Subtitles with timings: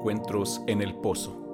[0.00, 1.49] Encuentros en el Pozo.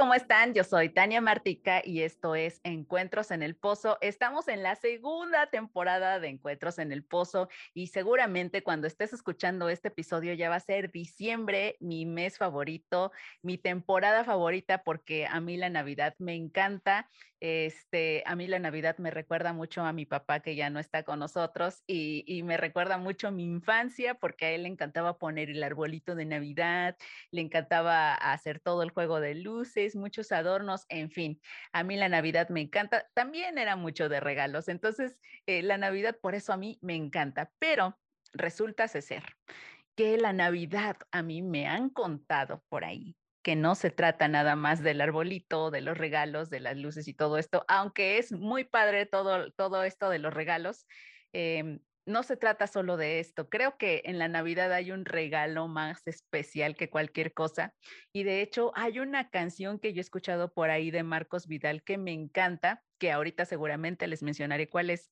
[0.00, 0.54] ¿Cómo están?
[0.54, 3.98] Yo soy Tania Martica y esto es Encuentros en el Pozo.
[4.00, 9.68] Estamos en la segunda temporada de Encuentros en el Pozo y seguramente cuando estés escuchando
[9.68, 13.12] este episodio ya va a ser diciembre, mi mes favorito,
[13.42, 17.06] mi temporada favorita porque a mí la Navidad me encanta
[17.40, 21.04] este, a mí la Navidad me recuerda mucho a mi papá que ya no está
[21.04, 25.62] con nosotros y, me recuerda mucho mi infancia porque a él le encantaba poner el
[25.62, 26.96] arbolito de Navidad,
[27.30, 31.40] le encantaba hacer todo el juego de luces, muchos adornos, en fin,
[31.72, 33.08] a mí la Navidad me encanta.
[33.14, 37.52] También era mucho de regalos, entonces eh, la Navidad por eso a mí me encanta,
[37.58, 37.98] pero
[38.32, 39.22] resulta ser
[39.96, 44.56] que la Navidad a mí me han contado por ahí que no se trata nada
[44.56, 48.64] más del arbolito, de los regalos, de las luces y todo esto, aunque es muy
[48.64, 50.86] padre todo, todo esto de los regalos,
[51.32, 53.48] em, no se trata solo de esto.
[53.48, 57.74] Creo que en la Navidad hay un regalo más especial que cualquier cosa.
[58.12, 61.82] Y de hecho hay una canción que yo he escuchado por ahí de Marcos Vidal
[61.82, 65.10] que me encanta, que ahorita seguramente les mencionaré cuál es,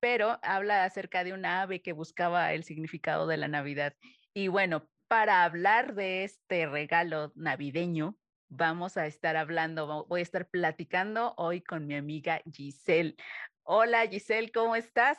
[0.00, 3.94] pero habla acerca de una ave que buscaba el significado de la Navidad.
[4.34, 10.48] Y bueno, para hablar de este regalo navideño, vamos a estar hablando, voy a estar
[10.48, 13.16] platicando hoy con mi amiga Giselle.
[13.62, 15.18] Hola Giselle, ¿cómo estás?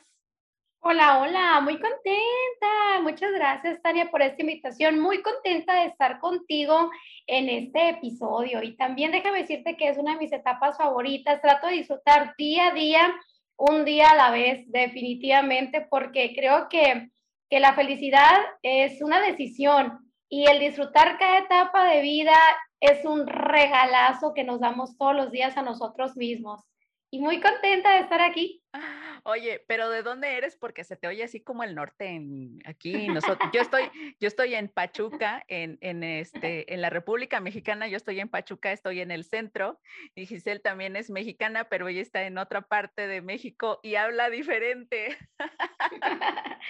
[0.80, 3.02] Hola, hola, muy contenta.
[3.02, 5.00] Muchas gracias, Tania, por esta invitación.
[5.00, 6.90] Muy contenta de estar contigo
[7.26, 8.64] en este episodio.
[8.64, 11.42] Y también déjame decirte que es una de mis etapas favoritas.
[11.42, 13.14] Trato de disfrutar día a día,
[13.58, 17.10] un día a la vez, definitivamente, porque creo que
[17.50, 22.36] que la felicidad es una decisión y el disfrutar cada etapa de vida
[22.80, 26.62] es un regalazo que nos damos todos los días a nosotros mismos.
[27.10, 28.62] Y muy contenta de estar aquí.
[29.24, 30.56] Oye, pero ¿de dónde eres?
[30.56, 33.10] Porque se te oye así como el norte en, aquí.
[33.10, 33.84] Nosotros, yo estoy,
[34.22, 37.90] yo estoy en Pachuca, en, en, este, en la República Mexicana.
[37.90, 39.82] Yo estoy en Pachuca, estoy en el centro.
[40.16, 44.30] Y Giselle también es mexicana, pero ella está en otra parte de México y habla
[44.30, 45.18] diferente.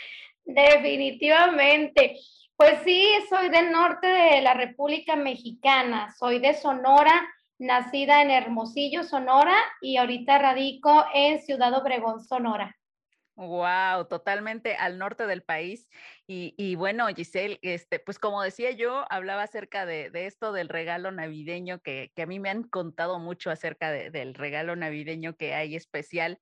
[0.46, 2.18] Definitivamente.
[2.56, 7.28] Pues sí, soy del norte de la República Mexicana, soy de Sonora,
[7.60, 12.76] nacida en Hermosillo, Sonora, y ahorita radico en Ciudad Obregón, Sonora.
[13.38, 15.88] Wow, totalmente al norte del país.
[16.26, 21.80] Y, bueno, Giselle, este, pues como decía yo, hablaba acerca de, esto del regalo navideño,
[21.80, 26.40] que, a mí me han contado mucho acerca del regalo navideño que hay especial.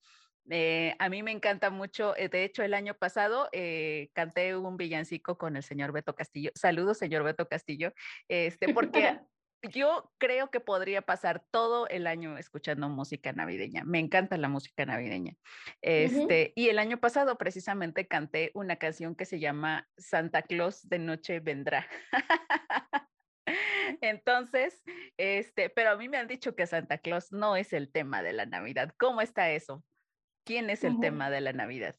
[0.50, 4.78] Eh, a mí me encanta mucho, eh, de hecho el año pasado eh, canté un
[4.78, 6.52] villancico con el señor Beto Castillo.
[6.56, 7.94] Saludos, señor Beto Castillo,
[8.30, 9.20] este, porque
[9.70, 13.84] yo creo que podría pasar todo el año escuchando música navideña.
[13.84, 15.36] Me encanta la música navideña.
[15.82, 21.00] Este, Y el año pasado precisamente canté una canción que se llama Santa Claus de
[21.00, 21.88] Noche Vendrá.
[24.02, 24.84] Entonces,
[25.18, 28.34] este, pero a mí me han dicho que Santa Claus no es el tema de
[28.34, 28.94] la Navidad.
[28.98, 29.84] ¿Cómo está eso?
[30.46, 31.96] ¿Quién es el tema de la Navidad?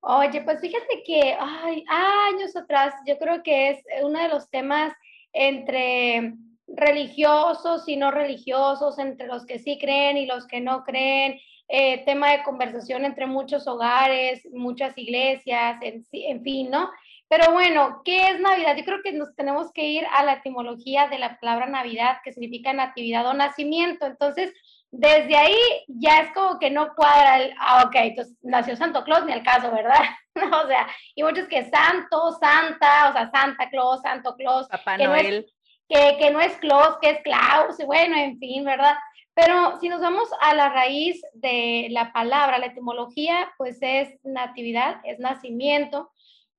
[0.00, 4.92] Oye, pues fíjate que ay, años atrás yo creo que es uno de los temas
[5.32, 6.34] entre
[6.66, 11.38] religiosos y no religiosos, entre los que sí creen y los que no creen,
[11.68, 16.90] eh, tema de conversación entre muchos hogares, muchas iglesias, en, en fin, ¿no?
[17.28, 18.76] Pero bueno, ¿qué es Navidad?
[18.76, 22.32] Yo creo que nos tenemos que ir a la etimología de la palabra Navidad, que
[22.32, 24.06] significa natividad o nacimiento.
[24.06, 24.52] Entonces,
[24.92, 29.24] desde ahí ya es como que no cuadra el, ah, ok, entonces nació Santo Claus,
[29.24, 30.02] ni el caso, ¿verdad?
[30.64, 34.68] o sea, y muchos que Santo, Santa, o sea, Santa Claus, Santo Claus.
[34.68, 35.46] Papá Noel.
[35.88, 38.94] Que, que no es Claus, que es Claus, bueno, en fin, ¿verdad?
[39.34, 45.00] Pero si nos vamos a la raíz de la palabra, la etimología, pues es natividad,
[45.04, 46.10] es nacimiento.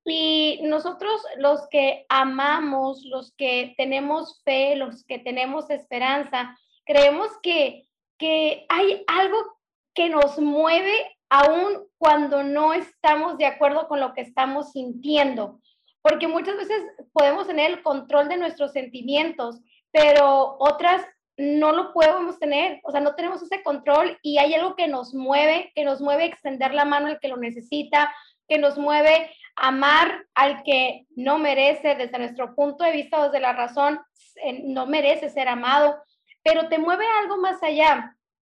[0.04, 7.88] Y nosotros los que amamos, los que tenemos fe, los que tenemos esperanza, creemos que
[8.18, 9.38] que hay algo
[9.94, 15.60] que nos mueve aún cuando no estamos de acuerdo con lo que estamos sintiendo,
[16.08, 16.82] porque muchas veces
[17.12, 19.60] podemos tener el control de nuestros sentimientos,
[19.90, 21.04] pero otras
[21.36, 25.14] no lo podemos tener, o sea, no tenemos ese control y hay algo que nos
[25.14, 28.12] mueve, que nos mueve a extender la mano al que lo necesita,
[28.48, 33.40] que nos mueve a amar al que no merece desde nuestro punto de vista, desde
[33.40, 34.00] la razón,
[34.64, 35.96] no merece ser amado
[36.48, 38.16] pero te mueve algo más allá.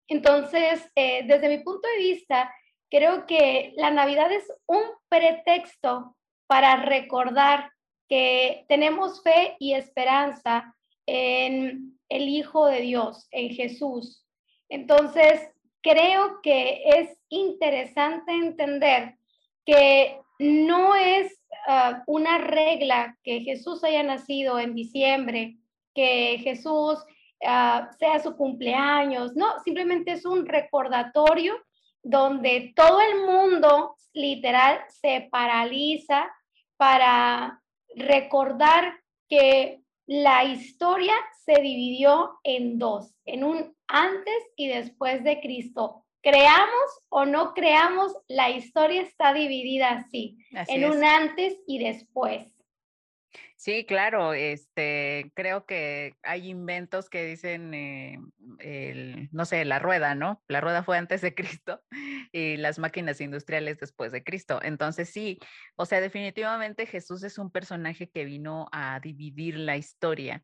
[0.07, 2.53] Entonces, eh, desde mi punto de vista,
[2.89, 6.15] creo que la Navidad es un pretexto
[6.49, 7.71] para recordar
[8.07, 10.75] que tenemos fe y esperanza
[11.05, 14.25] en el Hijo de Dios, en Jesús.
[14.67, 15.47] Entonces,
[15.83, 19.15] creo que es interesante entender
[19.63, 25.59] que no es ah, una regla que Jesús haya nacido en diciembre,
[25.93, 26.97] que Jesús
[27.45, 31.53] ah, sea su cumpleaños, no, simplemente es un recordatorio
[32.01, 36.27] donde todo el mundo literal se paraliza
[36.79, 37.61] para
[37.93, 46.05] recordar que la historia se dividió en dos, en un antes y después de Cristo.
[46.21, 52.58] Creamos o no creamos, la historia está dividida así, en un antes y después.
[53.59, 58.17] Sí, claro, este, creo que hay inventos que dicen, eh,
[59.33, 60.41] no sé, la rueda, ¿no?
[60.47, 61.83] La rueda fue antes de Cristo
[62.31, 64.61] y las máquinas industriales después de Cristo.
[64.63, 65.39] Entonces, sí,
[65.75, 70.41] o sea, definitivamente Jesús es un personaje que vino a dividir la historia.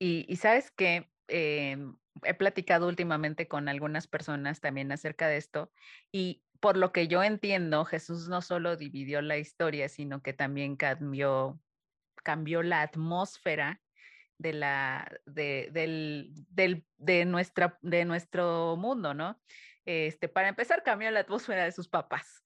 [0.00, 1.94] Y, sabes que em,
[2.24, 5.70] he platicado últimamente con algunas personas también acerca de esto
[6.10, 10.74] y por lo que yo entiendo, Jesús no solo dividió la historia, sino que también
[10.74, 11.60] cambió
[12.22, 13.80] cambió la atmósfera
[14.38, 19.40] de, la, de, del, del, de, nuestra, de nuestro mundo, ¿no?
[19.84, 22.42] Este, para empezar, cambió la atmósfera de sus papás.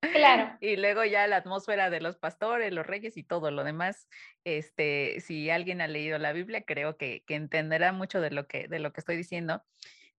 [0.00, 0.56] Claro.
[0.60, 4.08] y luego ya la atmósfera de los pastores, los reyes y todo lo demás.
[4.44, 8.68] Este, si alguien ha leído la Biblia, creo que, que entenderá mucho de lo que,
[8.68, 9.64] de lo que estoy diciendo.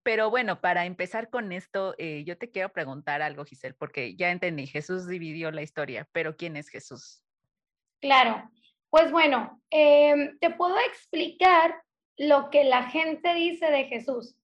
[0.06, 4.30] Pero bueno, para empezar con esto, eh, yo te quiero preguntar algo, Giselle, porque ya
[4.30, 7.25] entendí, Jesús dividió la historia, pero ¿quién es Jesús?
[8.06, 8.48] Claro,
[8.92, 11.82] pues bueno, em, te puedo explicar
[12.18, 14.38] lo que la gente dice de Jesús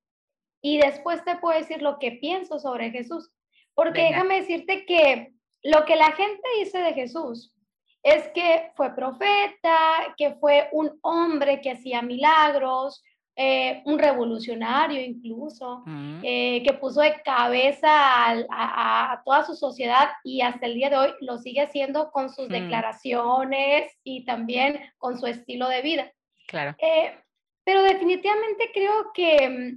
[0.64, 3.30] y después te puedo decir lo que pienso sobre Jesús.
[3.76, 7.54] Porque déjame decirte que lo que la gente dice de Jesús
[8.02, 13.04] es que fue profeta, que fue un hombre que hacía milagros,
[13.38, 16.20] eh, un revolucionario incluso, mm.
[16.22, 21.10] eh, que puso de cabeza a, toda su sociedad y hasta el día de hoy
[21.22, 22.52] lo sigue haciendo con sus mm.
[22.52, 26.12] declaraciones y también con su estilo de vida.
[26.48, 26.76] Claro.
[26.80, 27.18] Eh,
[27.64, 29.76] pero definitivamente creo que,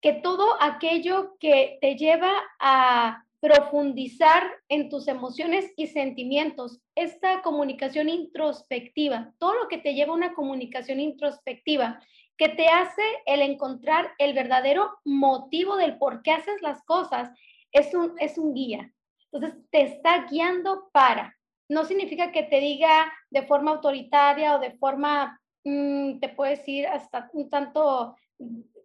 [0.00, 8.08] que todo aquello que te lleva a profundizar en tus emociones y sentimientos, esta comunicación
[8.08, 12.00] introspectiva, todo lo que te lleva a una comunicación introspectiva
[12.36, 17.30] que te hace el encontrar el verdadero motivo del por qué haces las cosas,
[17.72, 18.92] es un, es un guía.
[19.30, 21.36] Entonces, te está guiando para.
[21.68, 26.86] No significa que te diga de forma autoritaria o de forma, mm, te puedes decir,
[26.86, 28.16] hasta un tanto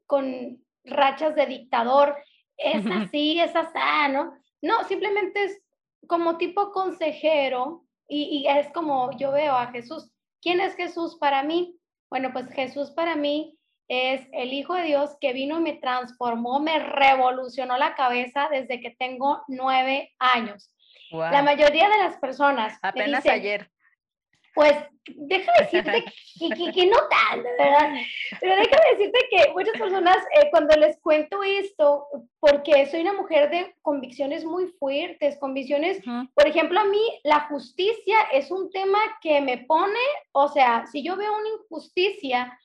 [0.06, 2.16] con rachas de dictador.
[2.56, 4.34] Es así, es así, ¿no?
[4.62, 5.62] No, simplemente es
[6.08, 10.10] como tipo consejero y, y es como yo veo a Jesús.
[10.42, 11.77] ¿Quién es Jesús para mí?
[12.10, 13.58] Bueno, pues Jesús para mí
[13.88, 18.82] es el Hijo de Dios que vino y me transformó, me revolucionó la cabeza desde
[18.82, 20.74] que tengo nueve años.
[21.12, 22.78] La mayoría de las personas.
[22.82, 23.72] Apenas ayer.
[24.58, 24.76] Pues
[25.06, 26.04] déjame decirte
[26.74, 27.94] que, no tal, ¿verdad?
[28.42, 32.08] Pero déjame decirte que muchas personas, eh, cuando les cuento esto,
[32.40, 36.02] porque soy una mujer de convicciones muy fuertes, convicciones,
[36.34, 40.00] por ejemplo, a mí la justicia es un tema que me pone,
[40.32, 42.60] o sea, si yo veo una injusticia,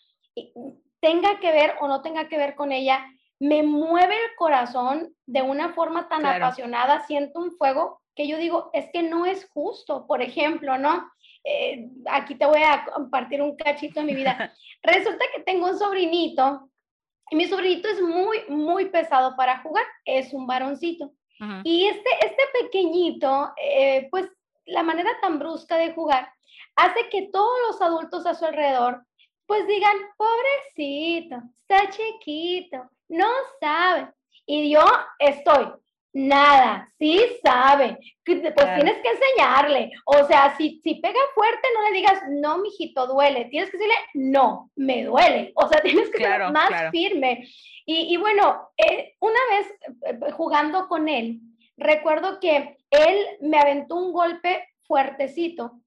[1.00, 3.06] tenga que ver o no tenga que ver con ella,
[3.38, 8.70] me mueve el corazón de una forma tan apasionada, siento un fuego que yo digo,
[8.72, 11.10] es que no es justo, por ejemplo, ¿no?
[11.44, 14.52] Eh, aquí te voy a compartir un cachito de mi vida.
[14.82, 16.70] Resulta que tengo un sobrinito
[17.30, 21.12] y mi sobrinito es muy, muy pesado para jugar, es un varoncito.
[21.64, 24.28] Y este, este pequeñito, eh, pues
[24.66, 26.32] la manera tan brusca de jugar
[26.76, 29.04] hace que todos los adultos a su alrededor
[29.46, 33.28] pues digan, pobrecito, está chiquito, no
[33.60, 34.08] sabe.
[34.46, 34.84] Y yo
[35.18, 35.72] estoy
[36.14, 37.98] Nada, sí sabe.
[38.24, 39.90] Pues tienes que enseñarle.
[40.04, 43.46] O sea, si, si pega fuerte, no le digas, no, mijito, duele.
[43.46, 45.52] Tienes que decirle, no, me duele.
[45.54, 47.48] O sea, tienes que ser más firme.
[47.86, 49.66] Y, bueno, eh, una vez
[50.06, 51.40] eh, jugando con él,
[51.76, 55.80] recuerdo que él me aventó un golpe fuertecito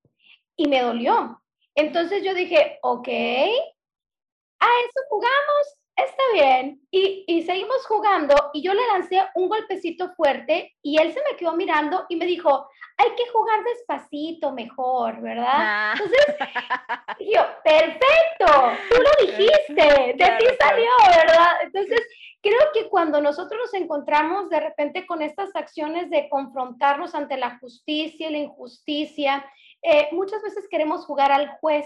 [0.58, 1.42] y me dolió.
[1.76, 6.82] Entonces yo dije, ok, a eso jugamos, está bien.
[6.92, 11.38] Y, y, seguimos jugando y yo le lancé un golpecito fuerte y él se me
[11.38, 15.48] quedó mirando y me dijo, hay que jugar despacito mejor, ¿verdad?
[15.48, 15.94] Ah.
[15.94, 16.26] Entonces,
[17.20, 21.50] yo, perfecto, tú lo dijiste, de ti salió, ¿verdad?
[21.64, 22.02] Entonces,
[22.42, 27.58] creo que cuando nosotros nos encontramos de repente con estas acciones de confrontarnos ante la
[27.60, 29.46] justicia y la injusticia,
[29.82, 31.86] eh, muchas veces queremos jugar al juez,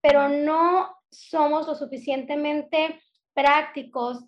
[0.00, 3.00] pero no somos lo suficientemente
[3.38, 4.24] prácticos,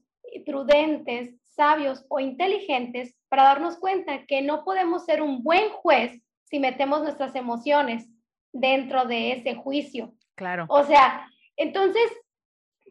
[0.47, 6.61] prudentes, sabios o inteligentes para darnos cuenta que no podemos ser un buen juez si
[6.61, 8.09] metemos nuestras emociones
[8.52, 10.14] dentro de ese juicio.
[10.37, 10.67] Claro.
[10.69, 12.09] O sea, entonces,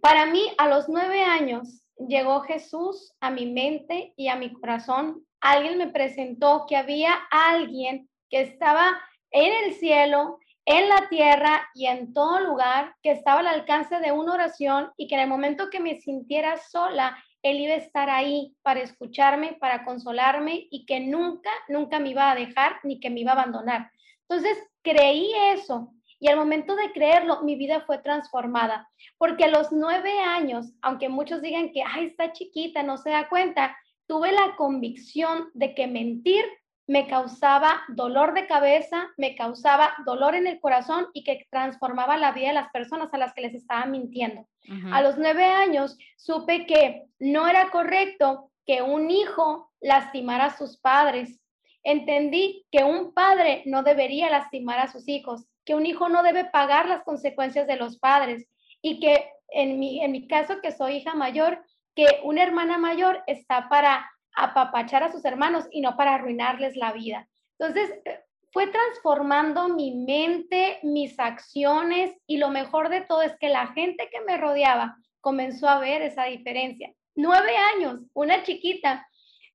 [0.02, 5.26] para mí, a los nueve años, llegó Jesús a mi mente y a mi corazón.
[5.40, 9.00] Alguien me presentó que había alguien que estaba
[9.32, 10.38] en el cielo,
[10.70, 15.08] en la tierra y en todo lugar, que estaba al alcance de una oración y
[15.08, 19.58] que en el momento que me sintiera sola, Él iba a estar ahí para escucharme,
[19.60, 23.34] para consolarme y que nunca, nunca me iba a dejar ni que me iba a
[23.34, 23.90] abandonar.
[24.28, 29.72] Entonces, creí eso y al momento de creerlo, mi vida fue transformada, porque a los
[29.72, 34.56] nueve años, aunque muchos digan que, ay, está chiquita, no se da cuenta, tuve la
[34.56, 36.46] convicción de que mentir
[36.90, 42.32] me causaba dolor de cabeza, me causaba dolor en el corazón y que transformaba la
[42.32, 44.48] vida de las personas a las que les estaba mintiendo.
[44.92, 50.78] A los nueve años supe que no era correcto que un hijo lastimara a sus
[50.78, 51.40] padres.
[51.84, 56.46] Entendí que un padre no debería lastimar a sus hijos, que un hijo no debe
[56.46, 58.48] pagar las consecuencias de los padres
[58.82, 61.64] y que en mi, en mi caso, que soy hija mayor,
[61.96, 64.10] que una hermana mayor está para
[64.44, 67.28] apapachar a sus hermanos y no para arruinarles la vida.
[67.58, 68.20] Entonces, eh,
[68.52, 74.10] fue transformando mi mente, mis acciones y lo mejor de todo es que la gente
[74.12, 76.92] que me rodeaba comenzó a ver esa diferencia.
[77.16, 79.08] Nueve años, una chiquita.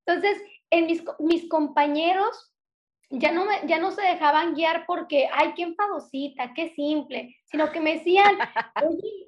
[0.07, 2.53] Entonces, en mis, mis compañeros
[3.11, 7.71] ya no, me, ya no se dejaban guiar porque, ay, qué enfadosita, qué simple, sino
[7.71, 8.37] que me decían,
[8.85, 9.24] oye,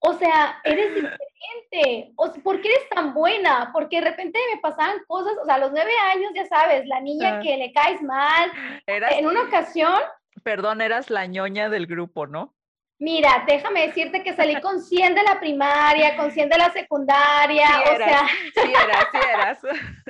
[0.00, 2.12] o sea, eres diferente.
[2.16, 3.70] O ¿Por qué eres tan buena?
[3.72, 7.00] Porque de repente me pasaban cosas, o sea, a los nueve años, ya sabes, la
[7.00, 7.40] niña ah.
[7.40, 8.50] que le caes mal.
[8.86, 9.98] en una ocasión.
[10.42, 12.54] Perdón, eras la ñoña del grupo, ¿no?
[13.00, 17.68] Mira, déjame decirte que salí con 100 de la primaria, con 100 de la secundaria,
[17.92, 18.26] o sea.
[18.54, 19.58] Sí eras, sí eras.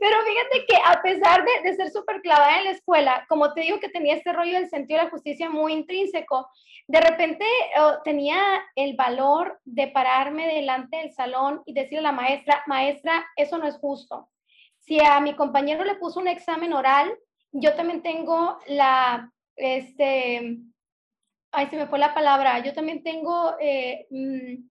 [0.00, 3.60] Pero fíjate que a pesar de, de ser súper clavada en la escuela, como te
[3.60, 6.48] digo que tenía este rollo del sentido de la justicia muy intrínseco,
[6.88, 7.44] de repente
[7.78, 8.40] oh, tenía
[8.74, 13.68] el valor de pararme delante del salón y decirle a la maestra, maestra, eso no
[13.68, 14.28] es justo.
[14.80, 17.14] Si a mi compañero le puso un examen oral,
[17.52, 20.58] yo también tengo la, este,
[21.52, 24.68] ay, se me fue la palabra, yo también tengo eh, mm,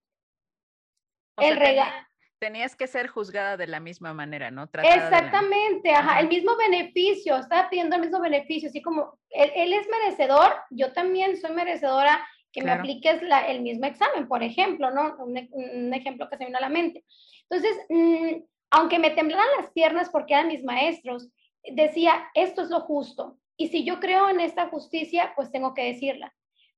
[1.37, 2.07] el regalo.
[2.39, 4.63] Tenías que ser juzgada de la misma manera, ¿no?
[4.63, 10.53] Exactamente, ajá, el mismo beneficio, estaba pidiendo el mismo beneficio, así como él, es merecedor,
[10.69, 15.15] yo también soy merecedora que me apliques el mismo examen, por ejemplo, ¿no?
[15.17, 17.03] Un, ejemplo que se me viene a la mente.
[17.49, 21.29] Entonces, mm, aunque me temblaran las piernas porque eran mis maestros,
[21.63, 23.37] decía, esto es lo justo.
[23.57, 26.33] Y si yo creo en esta justicia, pues tengo que decirla.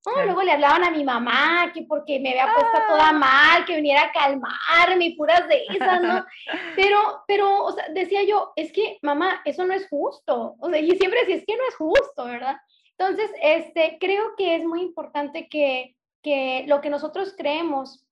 [0.06, 3.12] Oh, Luego le hablaban a mi mamá que porque me había puesto toda ah.
[3.12, 6.24] mal, que viniera a calmarme y puras de esas, ¿no?
[6.76, 10.56] Pero, pero, o sea, decía yo, es que mamá, eso no es justo.
[10.58, 12.56] O sea, y siempre decía, es que no es justo, ¿verdad?
[12.96, 18.06] Entonces, este, creo que es muy importante que, que lo que nosotros creemos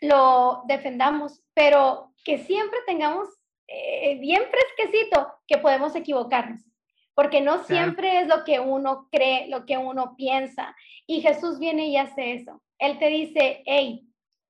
[0.00, 3.28] lo defendamos, pero que siempre tengamos
[3.68, 6.71] eh, bien fresquecito que podemos equivocarnos
[7.14, 10.74] porque no siempre es lo que uno cree, lo que uno piensa.
[11.06, 12.62] Y Jesús viene y hace eso.
[12.78, 14.06] Él te dice, hey,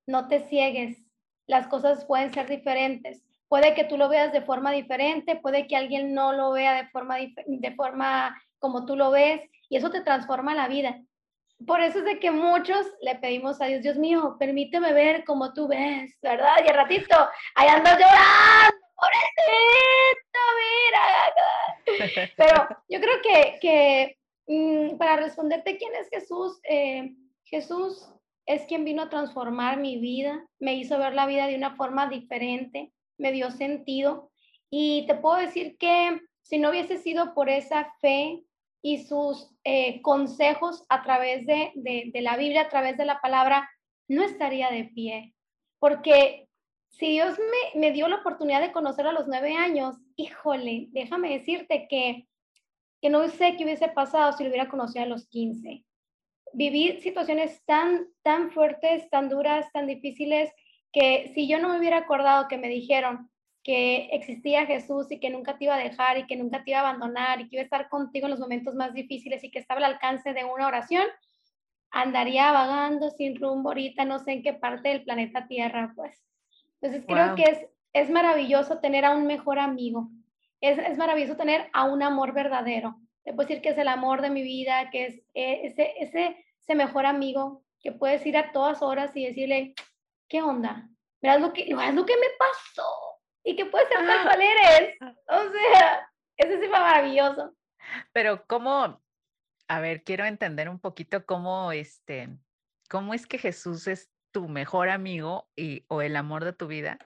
[0.07, 0.99] no te ciegues,
[1.47, 3.23] las cosas pueden ser diferentes.
[3.49, 6.88] Puede que tú lo veas de forma diferente, puede que alguien no lo vea de
[6.88, 11.02] forma, de forma como tú lo ves, y eso te transforma la vida.
[11.66, 15.52] Por eso es de que muchos le pedimos a Dios, Dios mío, permíteme ver como
[15.52, 16.57] tú ves, ¿verdad?
[16.64, 17.16] Y al ratito,
[17.54, 22.32] ahí ando llorando, pobrecito, mira.
[22.37, 24.16] Pero yo creo que, que
[24.47, 27.12] mm, para responderte quién es Jesús, eh,
[27.44, 28.09] Jesús
[28.47, 32.09] es quien vino a transformar mi vida, me hizo ver la vida de una forma
[32.09, 34.30] diferente, me dio sentido.
[34.71, 38.42] Y te puedo decir que si no hubiese sido por esa fe
[38.82, 43.21] y sus eh, consejos a través de, de, de la Biblia, a través de la
[43.21, 43.68] palabra,
[44.09, 45.35] no estaría de pie.
[45.78, 46.49] Porque
[46.93, 51.31] si Dios me, me, dio la oportunidad de conocer a los nueve años, híjole, déjame
[51.31, 52.29] decirte que,
[53.01, 55.85] que no sé qué hubiese pasado si lo hubiera conocido a los 15.
[56.53, 60.53] Viví situaciones tan, tan fuertes, tan duras, tan difíciles,
[60.93, 63.31] que si yo no me hubiera acordado que me dijeron
[63.65, 66.81] que existía Jesús y que nunca te iba a dejar y que nunca te iba
[66.81, 69.61] a abandonar y que iba a estar contigo en los momentos más difíciles y que
[69.61, 71.07] estaba al alcance de una oración,
[71.91, 76.23] andaría vagando sin rumbo ahorita, no sé en qué parte del planeta Tierra, pues.
[76.83, 80.11] Entonces creo que es, es maravilloso tener a un mejor amigo,
[80.61, 83.01] es, es, maravilloso tener a un amor verdadero.
[83.25, 86.45] Te puedo decir que es el amor de mi vida, que es eh, ese, ese,
[86.61, 89.75] ese mejor amigo que puedes ir a todas horas y decirle,
[90.29, 90.89] ¿qué onda?
[91.21, 93.21] Verás lo que, verás lo que me pasó.
[93.45, 94.97] y que puedes ser tal cual eres.
[95.01, 97.55] O sea, eso sí fue maravilloso.
[98.12, 99.03] Pero cómo,
[99.69, 102.29] a ver, quiero entender un poquito cómo, este,
[102.89, 106.99] cómo es que Jesús es tu mejor amigo y, o el amor de tu vida.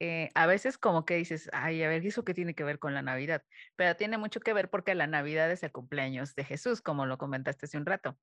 [0.00, 2.94] Eh, a veces como que dices, ay, a ver, ¿eso qué tiene que ver con
[2.94, 3.42] la Navidad?
[3.74, 7.18] Pero tiene mucho que ver porque la Navidad es el cumpleaños de Jesús, como lo
[7.18, 8.16] comentaste hace un rato.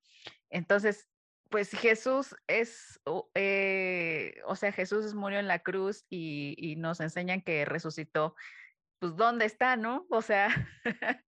[0.50, 1.08] Entonces,
[1.50, 3.02] pues Jesús es,
[3.34, 8.36] eh, o sea, Jesús murió en la cruz y, y nos enseñan que resucitó.
[9.00, 10.06] Pues, ¿dónde está, no?
[10.10, 10.50] O sea,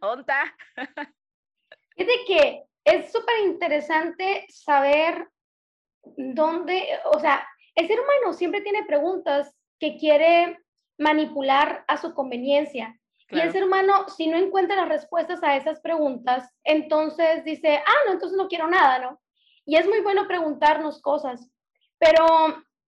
[0.00, 0.32] ¿dónde
[1.96, 5.28] Fíjate que es súper interesante saber
[6.16, 10.58] dónde, o sea, el ser humano siempre tiene preguntas que quiere
[10.98, 12.98] manipular a su conveniencia.
[13.30, 18.00] Y el ser humano, si no encuentra las respuestas a esas preguntas, entonces dice, ah,
[18.06, 19.20] no, entonces no quiero nada, ¿no?
[19.64, 21.50] Y es muy bueno preguntarnos cosas,
[21.98, 22.26] pero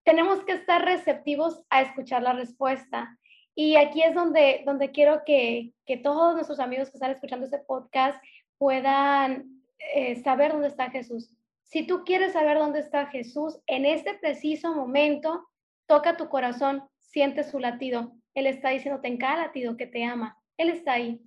[0.05, 3.19] tenemos que estar receptivos a escuchar la respuesta.
[3.55, 7.61] Y aquí es donde, donde quiero que, que todos nuestros amigos que están escuchando este
[7.61, 8.23] podcast
[8.59, 9.63] puedan
[9.95, 11.31] eh, saber dónde está Jesús.
[11.75, 15.49] Si tú quieres saber dónde está Jesús, en este preciso momento,
[15.89, 18.13] toca tu corazón, siente su latido.
[18.35, 20.39] Él está diciéndote en cada latido que te ama.
[20.57, 21.21] Él está ahí,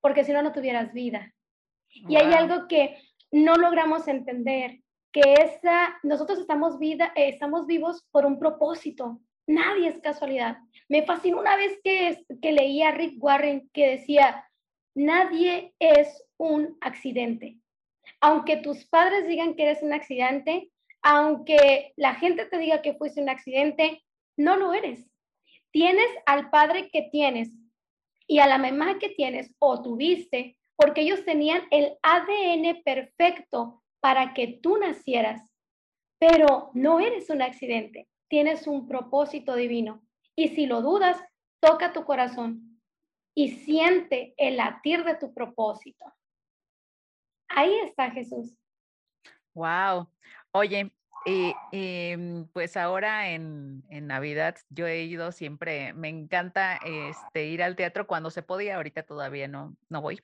[0.00, 1.34] porque si no, no tuvieras vida.
[1.90, 2.96] Y hay algo que
[3.32, 4.78] no logramos entender,
[5.10, 9.18] que esa, nosotros estamos, vida, eh, estamos vivos por un propósito.
[9.48, 10.58] Nadie es casualidad.
[10.88, 14.48] Me fascinó una vez que, que leí a Rick Warren que decía,
[14.94, 17.58] nadie es un accidente.
[18.20, 20.70] Aunque tus padres digan que eres un accidente,
[21.02, 24.02] aunque la gente te diga que fuiste un accidente,
[24.36, 25.08] no lo eres.
[25.70, 27.50] Tienes al padre que tienes
[28.26, 34.32] y a la mamá que tienes o tuviste porque ellos tenían el ADN perfecto para
[34.32, 35.42] que tú nacieras.
[36.18, 40.02] Pero no eres un accidente, tienes un propósito divino.
[40.36, 41.20] Y si lo dudas,
[41.60, 42.80] toca tu corazón
[43.34, 46.04] y siente el latir de tu propósito.
[47.48, 48.54] Ahí está Jesús.
[49.54, 50.08] Wow.
[50.52, 50.92] Oye,
[51.24, 52.16] y,
[52.52, 58.30] pues ahora en, Navidad yo he ido siempre, me encanta este, ir al teatro cuando
[58.30, 60.22] se podía, ahorita todavía no, no voy,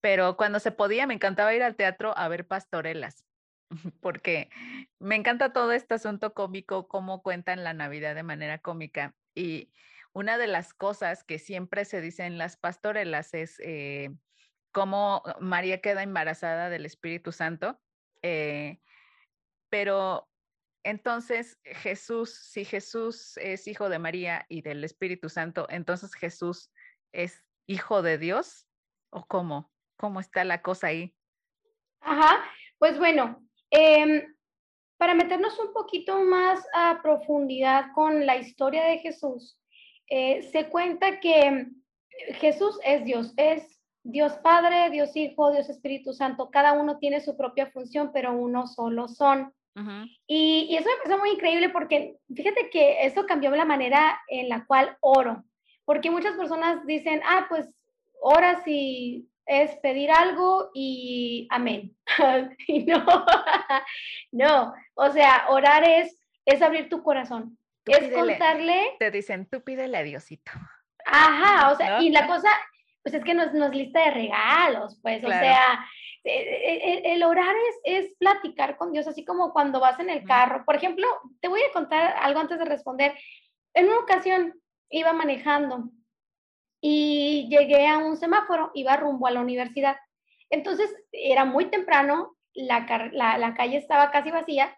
[0.00, 3.24] pero cuando se podía me encantaba ir al teatro a ver pastorelas,
[4.00, 4.50] porque
[5.00, 9.14] me encanta todo este asunto cómico, cómo cuentan la Navidad de manera cómica.
[9.34, 9.72] Y
[10.12, 13.60] una de las cosas que siempre se dice en las pastorelas es...
[13.60, 14.14] Eh,
[14.76, 17.80] cómo María queda embarazada del Espíritu Santo.
[18.20, 18.78] Eh,
[19.70, 20.28] pero
[20.84, 26.70] entonces Jesús, si Jesús es hijo de María y del Espíritu Santo, entonces Jesús
[27.12, 28.68] es hijo de Dios
[29.08, 31.14] o cómo, cómo está la cosa ahí.
[32.02, 32.44] Ajá,
[32.76, 34.36] pues bueno, em,
[34.98, 39.58] para meternos un poquito más a profundidad con la historia de Jesús,
[40.08, 41.66] eh, se cuenta que
[42.34, 43.75] Jesús es Dios, es
[44.08, 48.66] Dios Padre, Dios Hijo, Dios Espíritu Santo, cada uno tiene su propia función, pero uno
[48.66, 49.52] solo son.
[50.26, 54.64] y, eso me parece muy increíble porque fíjate que eso cambió la manera en la
[54.64, 55.44] cual oro,
[55.84, 57.68] porque muchas personas dicen, ah, pues
[58.20, 61.96] ora si es pedir algo y amén.
[62.68, 63.04] y no,
[64.32, 68.94] no, o sea, orar es, es abrir tu corazón, es contarle.
[68.98, 70.52] Te dicen, tú pídele a Diosito.
[71.06, 72.48] Ajá, o sea, y la cosa,
[73.06, 75.86] pues es que nos, nos lista de regalos, pues, o sea,
[76.24, 80.10] e, e, e, el, orar es, es, platicar con Dios, así como cuando vas en
[80.10, 80.64] el carro.
[80.64, 81.06] Por ejemplo,
[81.40, 83.14] te voy a contar algo antes de responder.
[83.74, 85.88] En una ocasión iba manejando
[86.80, 89.98] y llegué a un semáforo, iba rumbo a la universidad.
[90.50, 94.76] Entonces era muy temprano, la, la, la calle estaba casi vacía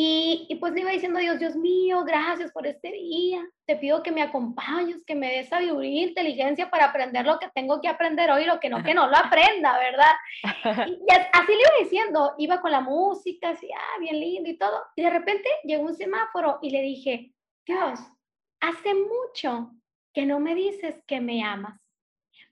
[0.00, 3.44] y, pues le iba diciendo a Dios, Dios mío, gracias por este día.
[3.66, 7.80] Te pido que me acompañes, que me des sabiduría inteligencia para aprender lo que tengo
[7.80, 10.12] que aprender hoy, lo que no, que no lo aprenda, ¿verdad?
[10.88, 14.84] Y, así le iba diciendo, iba con la música, así, ah, bien lindo y todo.
[14.94, 17.32] Y de repente llegó un semáforo y le dije,
[17.66, 17.98] Dios,
[18.60, 19.72] hace mucho
[20.14, 21.80] que no me dices que me amas.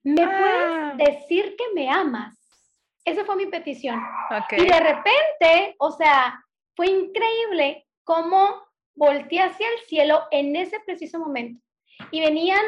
[0.02, 0.94] ¿Me puedes ah.
[0.96, 2.34] decir que me amas?
[3.04, 4.02] Esa fue mi petición.
[4.50, 6.42] Y de repente, o sea,
[6.76, 8.62] fue increíble cómo
[8.94, 11.60] volteé hacia el cielo en ese preciso momento
[12.10, 12.64] y venían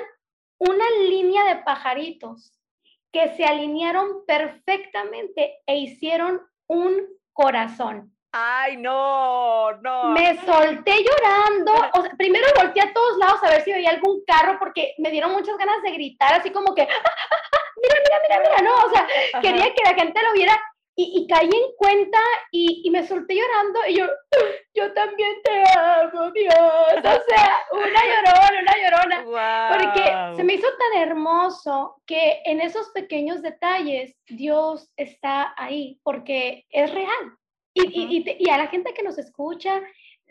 [0.59, 2.53] una línea de pajaritos
[3.13, 8.15] que se alinearon perfectamente e hicieron un corazón.
[8.33, 10.11] Ay, no, no.
[10.11, 11.73] Me solté llorando.
[11.95, 15.11] O sea, primero volteé a todos lados a ver si veía algún carro porque me
[15.11, 17.11] dieron muchas ganas de gritar, así como que, ah, ah,
[17.53, 20.61] ah, mira, mira, mira, mira, no, o sea, quería que la gente lo viera
[21.01, 22.19] y, caí en cuenta
[22.51, 24.07] y, me solté llorando y yo,
[24.75, 26.55] yo también te amo, Dios.
[26.57, 29.79] O sea, una llorona, una llorona.
[29.79, 36.67] Porque se me hizo tan hermoso que en esos pequeños detalles Dios está ahí, porque
[36.71, 37.37] es real.
[37.75, 39.81] Y, y, a la gente que nos escucha,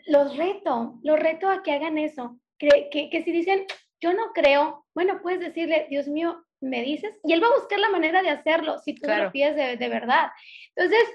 [0.06, 2.38] los reto, los reto a que hagan eso.
[2.58, 3.64] Que, que, que si dicen,
[4.02, 7.78] yo no creo, bueno, puedes decirle, Dios mío, me dices, y él va a buscar
[7.78, 10.30] la manera de hacerlo si tú lo pides de, verdad.
[10.74, 11.08] Entonces,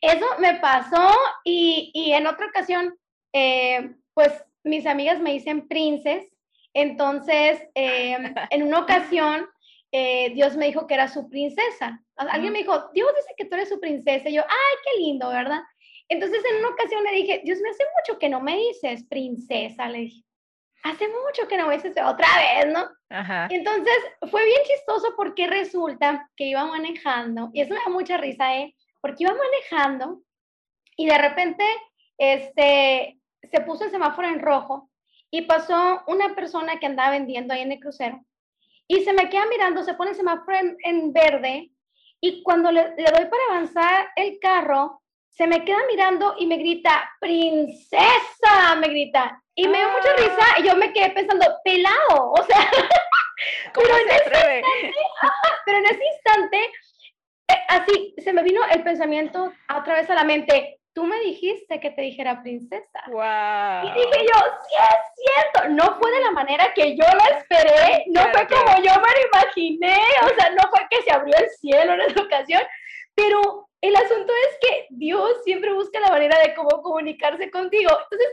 [0.00, 1.10] eso me pasó
[1.44, 2.96] y, y en otra ocasión,
[3.32, 4.32] eh, pues
[4.64, 6.28] mis amigas me dicen princes,
[6.74, 9.46] entonces em, en una ocasión
[9.90, 12.02] eh, Dios me dijo que era su princesa.
[12.16, 14.28] Alguien me dijo, Dios dice que tú eres su princesa.
[14.28, 15.60] Y yo, ay, qué lindo, ¿verdad?
[16.08, 19.88] Entonces en una ocasión le dije, Dios, me hace mucho que no me dices princesa,
[19.88, 20.27] le dije
[20.82, 22.88] hace mucho que no ves otra vez, ¿no?
[23.10, 23.48] Ajá.
[23.50, 23.94] entonces
[24.30, 28.74] fue bien chistoso porque resulta que iba manejando, y eso me da mucha risa, ¿eh?
[29.00, 30.22] Porque iba manejando
[30.96, 31.64] y de repente
[32.18, 34.90] este, se puso el semáforo en rojo
[35.30, 38.24] y pasó una persona que andaba vendiendo ahí en el crucero
[38.88, 41.70] y se me queda mirando, se pone el semáforo en, verde
[42.20, 45.02] y cuando le, le doy para avanzar el carro,
[45.38, 49.40] se me queda mirando y me grita, princesa, me grita.
[49.54, 52.68] Y me dio mucha risa y yo me quedé pensando, pelado, o sea,
[53.72, 54.62] pero, en ese instante,
[55.64, 56.58] pero en ese instante,
[57.52, 61.78] eh, así se me vino el pensamiento otra vez a la mente, tú me dijiste
[61.78, 63.00] que te dijera princesa.
[63.06, 63.84] Wow.
[63.84, 68.06] Y dije yo, sí es cierto, no fue de la manera que yo la esperé,
[68.08, 71.48] no fue como yo me lo imaginé, o sea, no fue que se abrió el
[71.50, 72.62] cielo en esa ocasión,
[73.14, 77.90] pero el asunto es que Dios siempre busca la manera de cómo comunicarse contigo.
[77.90, 78.28] Entonces,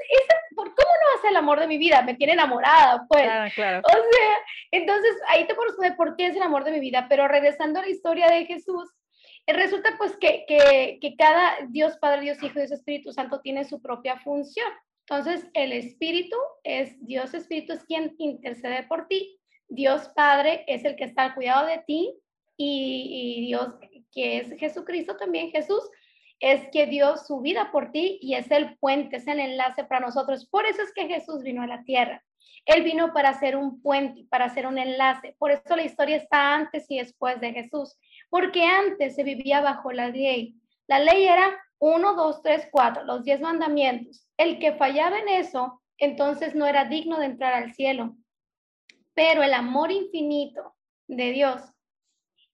[0.56, 2.02] ¿por ¿cómo no hace el amor de mi vida?
[2.02, 3.24] Me tiene enamorada, pues.
[3.24, 3.82] Claro, claro.
[3.86, 4.38] O sea,
[4.72, 7.06] entonces ahí te puedo responder por qué es el amor de mi vida.
[7.10, 8.92] Pero regresando a la historia de Jesús,
[9.46, 13.42] eh, resulta pues que, que, que cada Dios Padre, Dios Hijo y Dios Espíritu Santo
[13.42, 14.72] tiene su propia función.
[15.08, 19.40] Entonces, el Espíritu es, Dios Espíritu es quien intercede por ti.
[19.68, 22.16] Dios Padre es el que está al cuidado de ti
[22.58, 23.76] y, y Dios
[24.16, 25.84] que es Jesucristo también, Jesús,
[26.40, 30.06] es que dio su vida por ti y es el puente, es el enlace para
[30.06, 30.48] nosotros.
[30.48, 32.24] Por eso es que Jesús vino a la tierra.
[32.66, 35.36] Él vino para hacer un puente, para hacer un enlace.
[35.38, 37.96] Por eso la historia está antes y después de Jesús.
[38.30, 40.56] Porque antes se vivía bajo la ley.
[40.88, 44.28] La ley era 1, 2, 3, 4, los 10 mandamientos.
[44.38, 48.16] El que fallaba en eso, entonces no era digno de entrar al cielo.
[49.14, 50.76] Pero el amor infinito
[51.08, 51.62] de Dios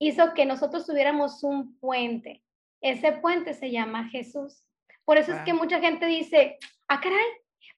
[0.01, 2.41] hizo que nosotros tuviéramos un puente.
[2.81, 4.65] Ese puente se llama Jesús.
[5.05, 7.23] Por eso es que mucha gente dice, ah, caray,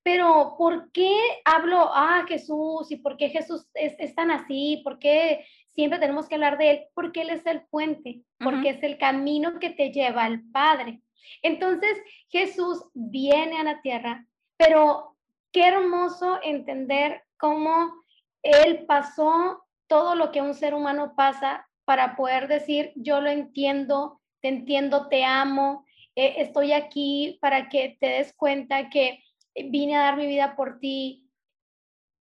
[0.04, 4.80] pero ¿por qué hablo a ah, Jesús y por qué Jesús es, tan así?
[4.86, 6.84] ¿Por qué siempre tenemos que hablar de Él?
[6.94, 11.02] Porque Él es el puente, porque es el camino que te lleva al Padre.
[11.42, 11.98] Entonces
[12.30, 15.18] Jesús viene a la tierra, pero
[15.52, 17.92] qué hermoso entender cómo
[18.42, 24.22] Él pasó todo lo que un ser humano pasa para poder decir, yo lo entiendo,
[24.42, 29.24] te entiendo, te amo, eh, estoy aquí para que te des cuenta que
[29.56, 31.30] vine a dar mi vida por ti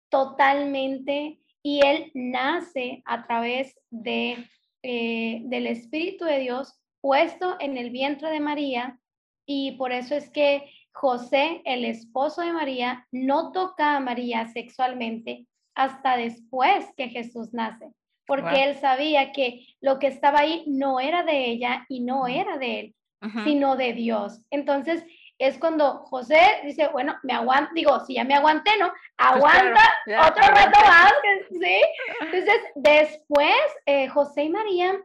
[0.09, 4.47] totalmente y Él nace a través de,
[4.83, 8.99] eh, del Espíritu de Dios puesto en el vientre de María
[9.45, 15.47] y por eso es que José, el esposo de María, no toca a María sexualmente
[15.75, 17.91] hasta después que Jesús nace
[18.29, 22.57] porque él sabía que lo que estaba ahí no era de ella y no era
[22.57, 22.95] de él,
[23.43, 24.39] sino de Dios.
[24.51, 25.03] Entonces,
[25.39, 28.89] es cuando José dice, bueno, me aguanto, digo, si ya me aguanté, ¿no?
[28.89, 29.81] Pues Aguanta
[30.27, 31.13] otro rato más,
[31.49, 31.81] ¿sí?
[32.21, 35.01] Entonces, después, eh, José y María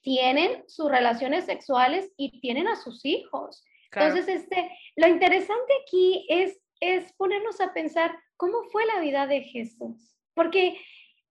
[0.00, 3.64] tienen sus relaciones sexuales y tienen a sus hijos.
[3.92, 9.42] Entonces, este, lo interesante aquí es, es ponernos a pensar cómo fue la vida de
[9.42, 10.80] Jesús, porque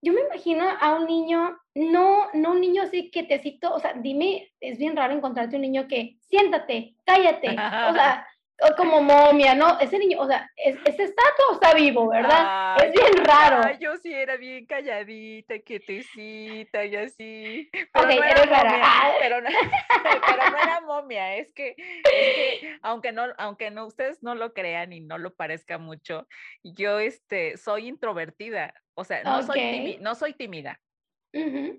[0.02, 3.80] yo me imagino a un niño, no, no un niño así que te cito, o
[3.80, 8.28] sea, dime, es bien raro encontrarte un niño que siéntate, cállate, o sea,
[8.78, 9.80] como momia, ¿no?
[9.80, 12.78] Ese niño, o sea, ese estatua está vivo, ¿verdad?
[12.84, 13.78] es bien raro.
[13.80, 17.70] yo sí era bien calladita, quietecita y así.
[17.94, 19.50] Pero no era momia, pero, no,
[20.28, 24.54] pero no, era momia, es que, es que aunque no, aunque no, ustedes no lo
[24.54, 26.28] crean y no lo parezca mucho,
[26.64, 28.74] yo este, soy introvertida.
[29.00, 30.82] O sea, no, soy, tímida, no soy tímida.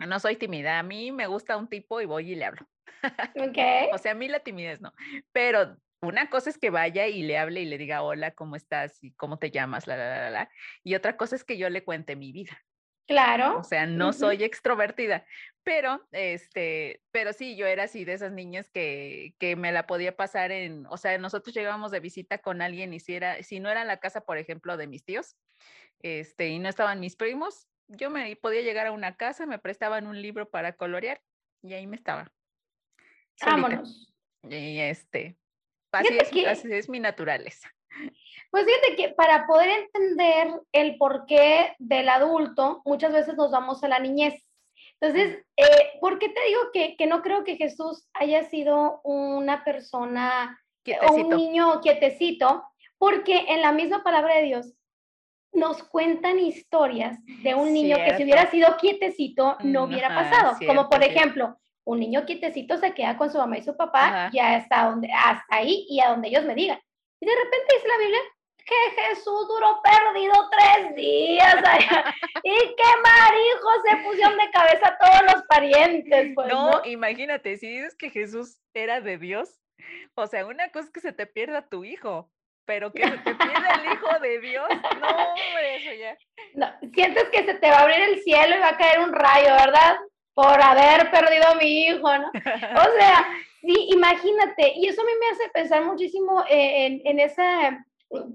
[0.07, 0.79] No soy tímida.
[0.79, 2.67] A mí me gusta un tipo y voy y le hablo.
[3.51, 3.89] Okay.
[3.93, 4.93] o sea, a mí la timidez no.
[5.33, 9.03] Pero una cosa es que vaya y le hable y le diga, hola, ¿cómo estás?
[9.03, 9.87] ¿Y cómo te llamas?
[9.87, 10.51] La, la, la, la.
[10.85, 12.57] Y otra cosa es que yo le cuente mi vida.
[13.09, 13.59] Claro.
[13.59, 15.25] O sea, no soy extrovertida,
[15.65, 20.15] pero este, pero sí, yo era así de esas niñas que, que me la podía
[20.15, 23.71] pasar en, o sea, nosotros llegábamos de visita con alguien y si era, si no
[23.71, 25.37] era la casa, por ejemplo, de mis tíos,
[26.01, 30.07] este, y no estaban mis primos, yo me podía llegar a una casa, me prestaban
[30.07, 31.23] un libro para colorear
[31.63, 32.31] y ahí me estaba.
[33.41, 34.15] Vámonos.
[34.43, 35.39] Y este,
[35.93, 37.75] así es, así es mi naturaleza.
[38.51, 43.89] Pues fíjate que para poder entender el porqué del adulto, muchas veces nos vamos a
[43.89, 44.43] la niñez.
[45.01, 49.65] Entonces, eh, ¿por qué te digo que, que, no creo que Jesús haya sido una
[49.65, 50.59] persona
[51.09, 52.65] o un niño quietecito?
[52.97, 54.75] Porque en la misma palabra de Dios
[55.53, 60.57] nos cuentan historias de un niño que si hubiera sido quietecito no hubiera pasado.
[60.67, 64.39] Como por ejemplo, un niño quietecito se queda con su mamá y su papá y
[64.39, 66.79] hasta, donde, hasta ahí y a donde ellos me digan.
[67.21, 68.21] Y de repente dice la Biblia
[68.69, 71.55] que Jesús duró perdido tres días
[72.45, 76.33] y que marijo se pusieron de cabeza todos los parientes.
[76.35, 79.59] Pues, no, imagínate, si dices que Jesús era de Dios,
[80.15, 82.31] o sea, una cosa es que se te pierda tu hijo,
[82.67, 84.69] pero que se te pierda el hijo de Dios,
[85.01, 86.19] no, hombre, eso ya.
[86.55, 89.13] No, sientes que se te va a abrir el cielo y va a caer un
[89.13, 89.97] rayo, ¿verdad?
[90.35, 92.29] Por haber perdido a mi hijo, ¿no?
[92.29, 93.27] O sea,
[93.61, 97.85] sí, imagínate, y eso a mí me hace pensar muchísimo eh, en, en esa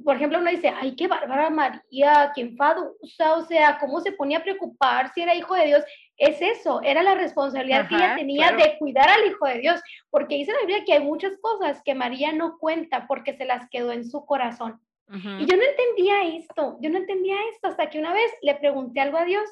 [0.04, 4.38] por ejemplo, uno dice, ay, qué bárbara María, qué enfadosa, o sea, cómo se ponía
[4.38, 5.84] a preocupar si era hijo de Dios.
[6.18, 9.82] Es eso, era la responsabilidad que ella tenía de cuidar al hijo de Dios,
[10.12, 13.68] porque dice la Biblia que hay muchas cosas que María no cuenta porque se las
[13.70, 14.80] quedó en su corazón.
[15.10, 19.00] Y yo no entendía esto, yo no entendía esto hasta que una vez le pregunté
[19.00, 19.48] algo a Dios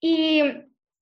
[0.00, 0.42] y,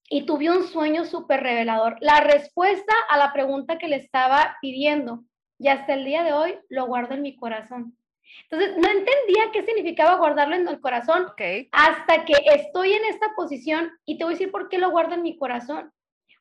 [0.08, 1.96] y tuve un sueño súper revelador.
[2.00, 5.24] La respuesta a la pregunta que le estaba pidiendo
[5.58, 7.96] y hasta el día de hoy lo guardo en mi corazón.
[8.42, 11.26] Entonces, no entendía qué significaba guardarlo en el corazón
[11.72, 15.14] hasta que estoy en esta posición y te voy a decir por qué lo guardo
[15.14, 15.92] en mi corazón.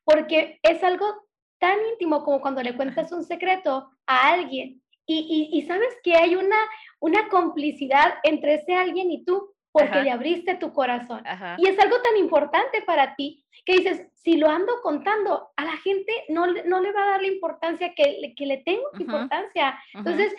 [0.04, 1.06] Porque es algo
[1.60, 6.36] tan íntimo como cuando le cuentas un secreto a alguien y, y, sabes que hay
[6.36, 6.58] una,
[7.00, 11.24] una complicidad entre ese alguien y tú porque le abriste tu corazón.
[11.58, 15.78] Y es algo tan importante para ti que dices, si lo ando contando, a la
[15.78, 19.78] gente no, no le va a dar la importancia que, que le tengo importancia.
[19.94, 20.34] Entonces,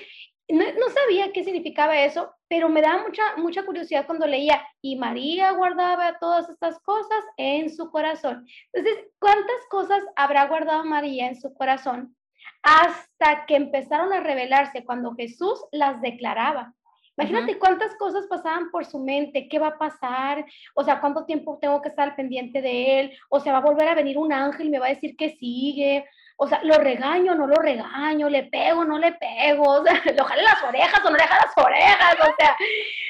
[0.48, 5.53] no, sabía qué significaba eso, pero me daba mucha, mucha curiosidad cuando leía, y María
[5.53, 8.46] guardaba todas estas cosas en su corazón.
[8.72, 12.16] Entonces, ¿cuántas cosas habrá guardado María en su corazón?
[12.62, 16.74] Hasta que empezaron a revelarse cuando Jesús las declaraba.
[17.18, 21.59] Imagínate cuántas cosas pasaban por su mente, qué va a pasar, o sea, cuánto tiempo
[21.61, 24.68] tengo que estar pendiente de él, o sea, va a volver a venir un ángel
[24.68, 26.04] y me va a decir que sigue,
[26.40, 30.24] o sea, lo regaño, no lo regaño, le pego, no le pego, o sea, lo
[30.24, 32.57] jale las orejas o no le jale las orejas, o sea,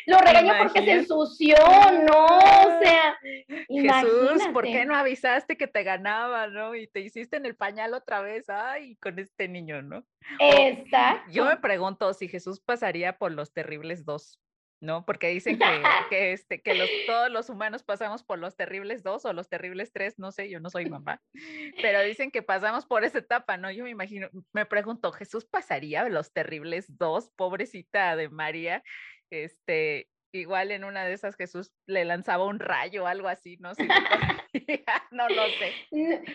[0.07, 1.57] lo regaño porque se ensució,
[2.07, 3.19] no, o sea,
[3.69, 6.75] Jesús, ¿por qué no avisaste que te ganaba, no?
[6.75, 10.05] Y te hiciste en el pañal otra vez, ay, con este niño, ¿no?
[10.41, 11.31] Exacto.
[11.31, 14.41] Yo me pregunto si Jesús pasaría por los terribles dos.
[14.81, 15.05] ¿No?
[15.05, 15.65] Porque dicen que,
[16.11, 19.93] que, este, que los, todos los humanos pasamos por los terribles dos o los terribles
[19.93, 21.21] tres, no sé, yo no soy mamá,
[21.83, 23.71] pero dicen que pasamos por esa etapa, ¿no?
[23.71, 28.83] Yo me imagino, me pregunto, ¿Jesús pasaría los terribles dos, pobrecita de María?
[29.31, 33.75] Este, igual en una de esas Jesús le lanzaba un rayo o algo así, no
[33.75, 33.89] sé.
[35.11, 35.73] no lo sé.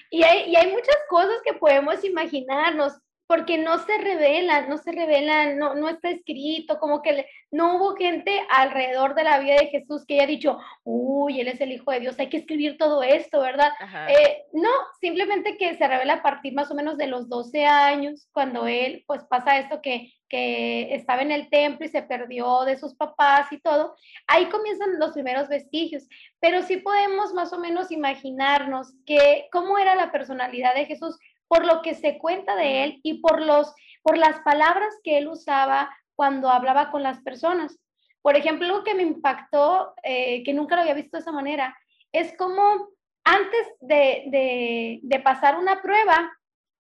[0.10, 2.94] Y hay, y hay muchas cosas que podemos imaginarnos
[3.34, 7.96] porque no se revela, no se revela, no, no está escrito, como que no hubo
[7.96, 11.90] gente alrededor de la vida de Jesús que haya dicho, uy, él es el Hijo
[11.90, 13.72] de Dios, hay que escribir todo esto, ¿verdad?
[14.08, 14.70] Eh, no,
[15.02, 19.04] simplemente que se revela a partir más o menos de los 12 años, cuando él,
[19.08, 23.52] pues pasa esto que, que estaba en el templo y se perdió de sus papás
[23.52, 23.96] y todo,
[24.28, 26.08] ahí comienzan los primeros vestigios,
[26.40, 31.18] pero sí podemos más o menos imaginarnos que cómo era la personalidad de Jesús
[31.54, 35.28] por lo que se cuenta de él y por, los, por las palabras que él
[35.28, 37.78] usaba cuando hablaba con las personas.
[38.24, 41.78] Por ejemplo, algo que me impactó, eh, que nunca lo había visto de esa manera,
[42.12, 42.90] es como
[43.24, 46.32] antes de, de pasar una prueba,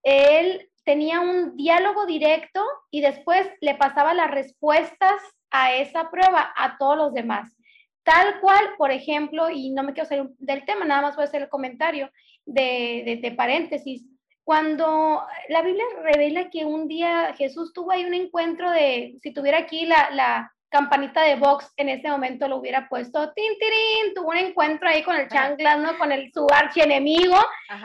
[0.01, 6.79] él tenía un diálogo directo y después le pasaba las respuestas a esa prueba a
[6.79, 7.55] todos los demás.
[8.01, 11.27] Tal cual, por ejemplo, y no me quiero salir del tema, nada más voy a
[11.27, 12.09] hacer el comentario
[12.43, 14.03] de, de, de paréntesis.
[14.43, 19.59] Cuando la Biblia revela que un día Jesús tuvo ahí un encuentro de, si tuviera
[19.59, 24.29] aquí la, la campanita de box, en ese momento lo hubiera puesto, tin, tirín, tuvo
[24.29, 25.97] un encuentro ahí con el chanclas, ¿no?
[25.99, 27.37] Con el, su archienemigo,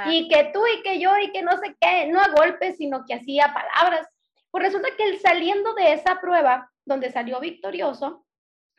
[0.06, 3.04] y que tú y que yo y que no sé qué, no a golpes, sino
[3.04, 4.08] que hacía palabras.
[4.50, 8.24] Pues resulta que él saliendo de esa prueba, donde salió victorioso,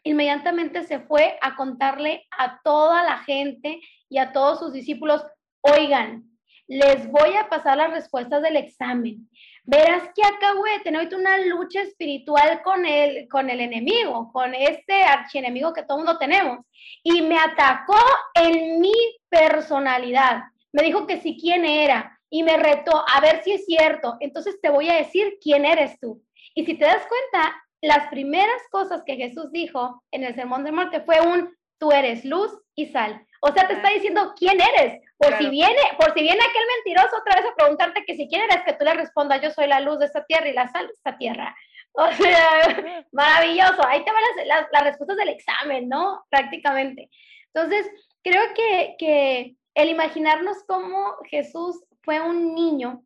[0.03, 5.23] inmediatamente se fue a contarle a toda la gente y a todos sus discípulos,
[5.61, 6.23] oigan,
[6.69, 9.27] les voy a pasar las respuestas del examen.
[9.63, 15.01] Verás que acabo de tener una lucha espiritual con el, con el enemigo, con este
[15.01, 16.60] archienemigo que todo mundo tenemos.
[17.01, 17.97] Y me atacó
[18.36, 18.93] en mi
[19.29, 20.43] personalidad.
[20.71, 24.17] Me dijo que sí quién era y me retó a ver si es cierto.
[24.19, 26.21] Entonces te voy a decir quién eres tú.
[26.53, 30.73] Y si te das cuenta, las primeras cosas que Jesús dijo en el Sermón del
[30.73, 33.25] Monte fue un, tú eres luz y sal.
[33.41, 35.01] O sea, te está diciendo quién eres.
[35.17, 38.41] Por si viene, por si viene aquel mentiroso otra vez a preguntarte que si quién
[38.41, 40.87] eres, que tú le respondas, yo soy la luz de esta tierra y la sal
[40.87, 41.55] de esta tierra.
[41.93, 43.85] O sea, maravilloso.
[43.87, 46.25] Ahí te van las, las, respuestas del examen, ¿no?
[46.29, 47.09] Prácticamente.
[47.53, 47.89] Entonces,
[48.23, 53.03] creo que, que el imaginarnos cómo Jesús fue un niño,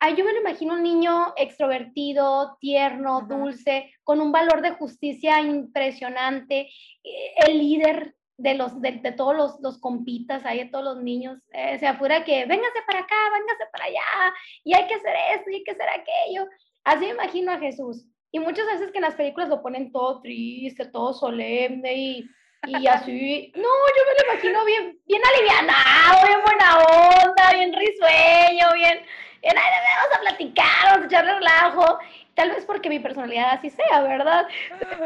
[0.00, 5.40] ay, yo me lo imagino un niño extrovertido, tierno, dulce, con un valor de justicia
[5.40, 6.70] impresionante,
[7.04, 11.38] eh, el líder de, los, de, todos los, los, compitas, ahí de todos los niños,
[11.52, 14.34] eh, se afuera que véngase para acá, véngase para allá,
[14.64, 16.48] y hay que hacer esto, y hay que hacer aquello.
[16.84, 18.06] Así me imagino a Jesús.
[18.32, 22.24] Y muchas veces que en las películas lo ponen todo triste, todo solemne y,
[22.66, 23.52] y así.
[23.54, 29.00] No, yo me lo imagino bien, bien alivianado, bien buena onda, bien risueño, bien,
[29.42, 31.98] bien, vamos a platicar, vamos a echar relajo.
[32.34, 34.46] Tal vez porque mi personalidad así sea, ¿verdad?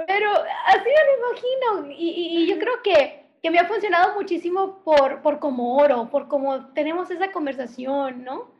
[0.06, 0.30] Pero
[0.66, 1.96] así me lo imagino.
[1.98, 6.28] Y, y yo creo que que me ha funcionado muchísimo por, por como oro, por
[6.28, 8.54] cómo tenemos esa conversación, ¿no?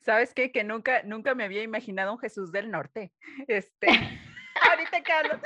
[0.00, 0.52] ¿Sabes qué?
[0.52, 3.10] Que nunca, nunca me había imaginado un Jesús del Norte.
[3.46, 3.86] Este,
[4.70, 5.40] ahorita Carlos,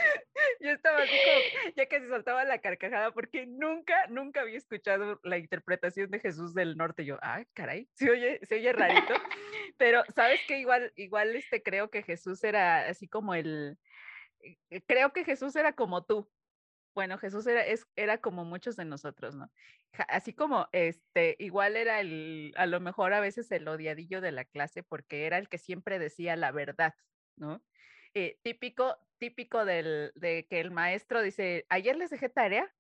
[0.61, 5.20] yo estaba así como, ya que se soltaba la carcajada, porque nunca, nunca había escuchado
[5.22, 7.05] la interpretación de Jesús del Norte.
[7.05, 9.14] Yo, ay, caray, se oye, se oye rarito.
[9.79, 10.59] Pero, ¿sabes qué?
[10.59, 13.79] Igual, igual este, creo que Jesús era así como el,
[14.42, 16.31] eh, creo que Jesús era como tú,
[16.94, 19.51] bueno, Jesús era, es, era como muchos de nosotros, ¿no?
[20.09, 24.44] Así como, este, igual era el, a lo mejor a veces el odiadillo de la
[24.44, 26.94] clase porque era el que siempre decía la verdad,
[27.37, 27.62] ¿no?
[28.14, 32.72] Eh, típico, típico del, de que el maestro dice, ayer les dejé tarea.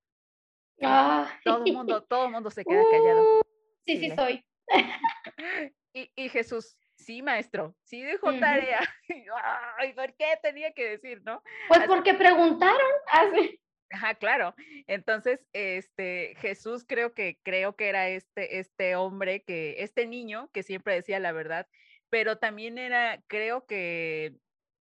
[1.44, 3.40] Todo el mundo, todo mundo se queda callado.
[3.40, 3.42] Uh,
[3.86, 4.44] sí, sí, soy.
[5.94, 8.80] y, y Jesús, sí, maestro, sí dejó tarea.
[9.78, 11.42] Ay, ¿por qué tenía que decir, no?
[11.68, 12.90] Pues porque preguntaron.
[13.10, 13.58] Así.
[13.90, 14.54] Ajá, claro.
[14.86, 20.62] Entonces, este, Jesús creo que, creo que era este, este hombre que, este niño que
[20.62, 21.68] siempre decía la verdad,
[22.08, 24.34] pero también era, creo que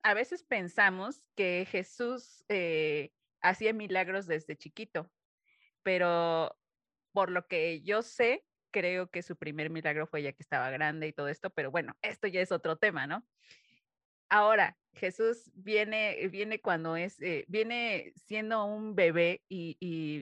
[0.03, 3.11] a veces pensamos que Jesús eh,
[3.41, 5.11] hacía milagros desde chiquito,
[5.83, 6.57] pero
[7.13, 11.07] por lo que yo sé, creo que su primer milagro fue ya que estaba grande
[11.07, 13.25] y todo esto, pero bueno, esto ya es otro tema, ¿no?
[14.29, 19.77] Ahora, Jesús viene, viene cuando es, eh, viene siendo un bebé y,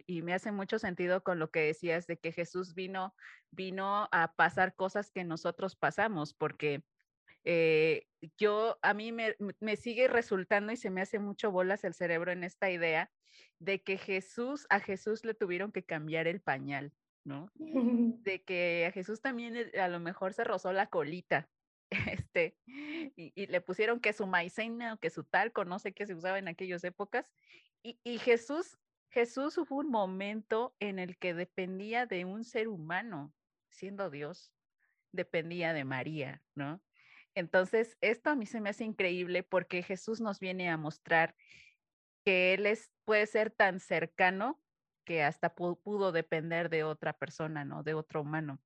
[0.07, 3.15] y, me hace mucho sentido con lo que decías de que Jesús vino,
[3.51, 6.83] vino a pasar cosas que nosotros pasamos, porque
[7.45, 8.06] eh,
[8.38, 12.32] yo, a mí me, me, sigue resultando y se me hace mucho bolas el cerebro
[12.32, 13.10] en esta idea
[13.60, 17.52] de que Jesús, a Jesús le tuvieron que cambiar el pañal, ¿no?
[18.23, 21.49] De que a Jesús también eh, a lo mejor se rozó la colita,
[22.21, 22.58] este,
[23.15, 26.39] y, le pusieron que su maicena o que su talco, no sé qué se usaba
[26.39, 27.32] en aquellas épocas.
[27.84, 28.78] Y, y Jesús,
[29.10, 33.34] Jesús hubo un momento en el que dependía de un ser humano,
[33.69, 34.54] siendo Dios,
[35.12, 36.82] dependía de María, ¿no?
[37.35, 41.35] Entonces, esto a mí se me hace increíble porque Jesús nos viene a mostrar
[42.25, 44.61] que Él es, puede ser tan cercano
[45.05, 47.83] que hasta pudo depender de otra persona, ¿no?
[47.83, 48.61] De otro humano.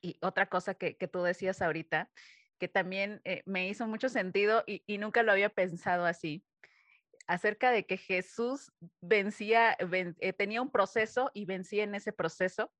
[0.00, 2.10] Y otra cosa que, que tú decías ahorita,
[2.58, 6.44] que también eh, me hizo mucho sentido y, y, nunca lo había pensado así,
[7.30, 12.72] acerca de que Jesús vencía, eh, tenía un proceso y vencía en ese proceso,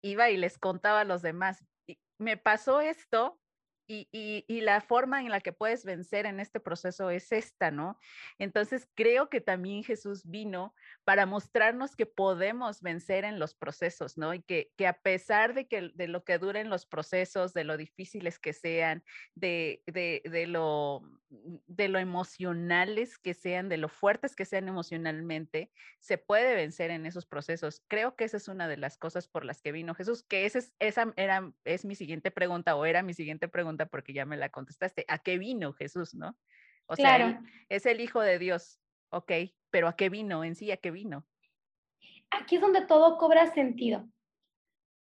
[0.00, 1.64] iba y les contaba a los demás.
[1.88, 3.39] Y me pasó esto
[3.90, 7.98] y, la forma en la que puedes vencer en este proceso es esta, ¿no?
[8.38, 10.74] Entonces creo que también Jesús vino
[11.04, 14.32] para mostrarnos que podemos vencer en los procesos, ¿no?
[14.32, 17.76] Y que, que a pesar de, que, de lo que duren los procesos, de lo
[17.76, 19.02] difíciles que sean,
[19.34, 26.18] de, de, lo, de lo emocionales que sean, de lo fuertes que sean emocionalmente, se
[26.18, 27.82] puede vencer en esos procesos.
[27.88, 30.72] Creo que esa es una de las cosas por las que vino Jesús, que es,
[30.78, 34.48] esa era, es mi siguiente pregunta o era mi siguiente pregunta porque ya me la
[34.48, 35.04] contestaste.
[35.08, 36.36] ¿A qué vino Jesús, no?
[36.86, 39.32] O sea, es el Hijo de Dios, ok,
[39.70, 40.70] pero ¿a qué vino en sí?
[40.72, 41.26] ¿A qué vino?
[42.30, 44.08] Aquí es donde todo cobra sentido.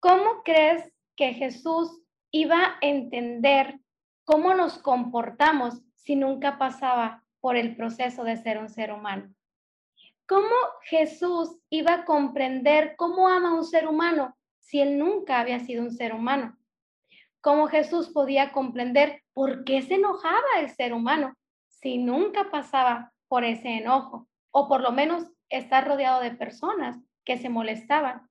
[0.00, 3.80] ¿Cómo crees que Jesús iba a entender
[4.24, 9.34] cómo nos comportamos si nunca pasaba por el proceso de ser un ser humano?
[10.28, 15.58] ¿cómo Jesús iba a comprender cómo ama a un ser humano si él nunca había
[15.60, 16.56] sido un ser humano?
[17.40, 21.34] ¿Cómo Jesús podía comprender por qué se enojaba el ser humano
[21.68, 24.28] si nunca pasaba por ese enojo?
[24.50, 28.28] O por lo menos estar rodeado de personas que se molestaban.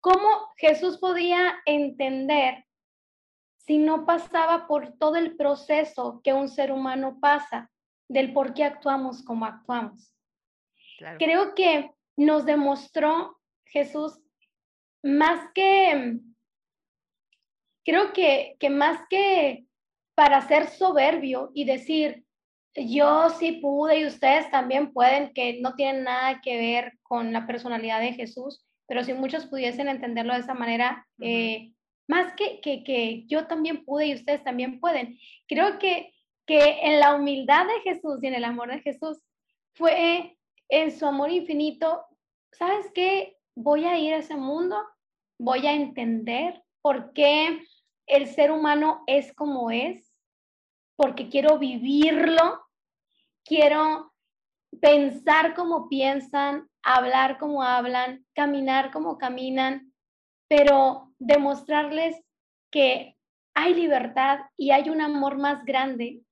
[0.00, 2.66] ¿Cómo Jesús podía entender
[3.56, 7.70] si no pasaba por todo el proceso que un ser humano pasa
[8.08, 10.12] del por qué actuamos como actuamos?
[11.18, 14.20] Creo que nos demostró Jesús
[15.02, 16.20] más que,
[17.84, 19.64] creo que, que más que
[20.14, 22.24] para ser soberbio y decir,
[22.74, 27.46] yo sí pude y ustedes también pueden, que no tienen nada que ver con la
[27.46, 31.72] personalidad de Jesús, pero si muchos pudiesen entenderlo de esa manera, eh,
[32.08, 35.18] más que, que, que, yo también pude y ustedes también pueden.
[35.46, 36.12] Creo que,
[36.46, 39.18] que en la humildad de Jesús y en el amor de Jesús
[39.74, 40.36] fue
[40.68, 42.04] en su amor infinito,
[42.52, 43.36] ¿sabes qué?
[43.54, 44.76] Voy a ir a ese mundo,
[45.38, 47.60] voy a entender por qué
[48.06, 50.12] el ser humano es como es,
[50.96, 52.64] porque quiero vivirlo,
[53.44, 54.12] quiero
[54.80, 59.92] pensar como piensan, hablar como hablan, caminar como caminan,
[60.48, 62.16] pero demostrarles
[62.70, 63.16] que
[63.54, 66.22] hay libertad y hay un amor más grande.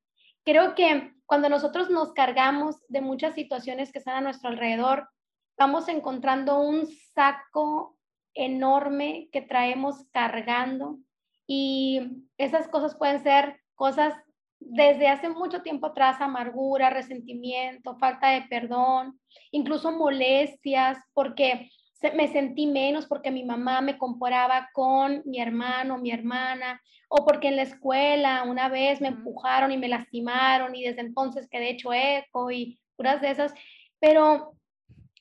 [0.45, 5.09] Creo que cuando nosotros nos cargamos de muchas situaciones que están a nuestro alrededor,
[5.57, 7.97] vamos encontrando un saco
[8.35, 10.99] enorme que traemos cargando
[11.47, 14.15] y esas cosas pueden ser cosas
[14.61, 19.19] desde hace mucho tiempo atrás amargura, resentimiento, falta de perdón,
[19.51, 21.71] incluso molestias, porque
[22.15, 27.49] me sentí menos porque mi mamá me comparaba con mi hermano, mi hermana, o porque
[27.49, 31.93] en la escuela una vez me empujaron y me lastimaron y desde entonces quedé hecho
[31.93, 33.55] eco y puras de esas.
[34.01, 34.55] Pero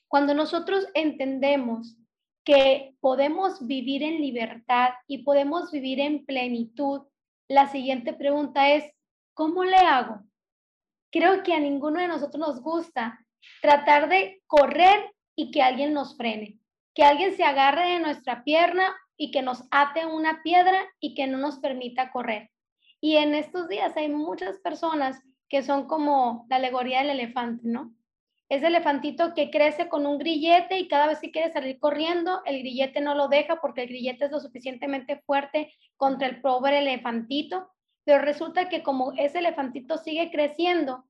[0.08, 1.96] cuando nosotros entendemos
[2.44, 7.02] que podemos vivir en libertad y podemos vivir en plenitud,
[7.48, 8.84] la siguiente pregunta es,
[9.34, 10.20] ¿Cómo le hago?
[11.10, 13.18] Creo que a ninguno de nosotros nos gusta
[13.62, 16.58] tratar de correr y que alguien nos frene,
[16.94, 21.26] que alguien se agarre de nuestra pierna y que nos ate una piedra y que
[21.26, 22.50] no nos permita correr.
[23.00, 27.94] Y en estos días hay muchas personas que son como la alegoría del elefante, ¿no?
[28.52, 32.58] Ese elefantito que crece con un grillete y cada vez que quiere salir corriendo, el
[32.58, 37.72] grillete no lo deja porque el grillete es lo suficientemente fuerte contra el pobre elefantito
[38.04, 41.04] pero resulta que como ese elefantito sigue creciendo,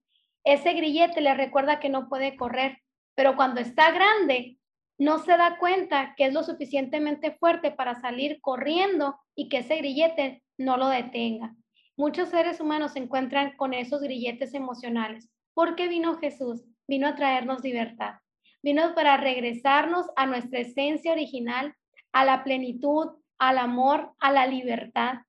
[0.44, 2.78] ese grillete le recuerda que no puede correr,
[3.14, 4.58] pero cuando está grande,
[4.98, 9.76] no se da cuenta que es lo suficientemente fuerte para salir corriendo y que ese
[9.76, 11.54] grillete no lo detenga.
[11.96, 15.30] Muchos seres humanos se encuentran con esos grilletes emocionales.
[15.54, 16.64] ¿Por qué vino Jesús?
[16.86, 18.14] Vino a traernos libertad.
[18.62, 21.74] Vino para regresarnos a nuestra esencia original,
[22.12, 23.08] a la plenitud,
[23.38, 25.20] al amor, a la libertad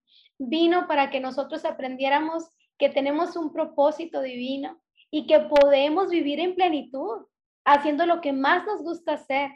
[0.49, 4.81] vino para que nosotros aprendiéramos que tenemos un propósito divino
[5.11, 7.25] y que podemos vivir en plenitud,
[7.65, 9.51] haciendo lo que más nos gusta hacer,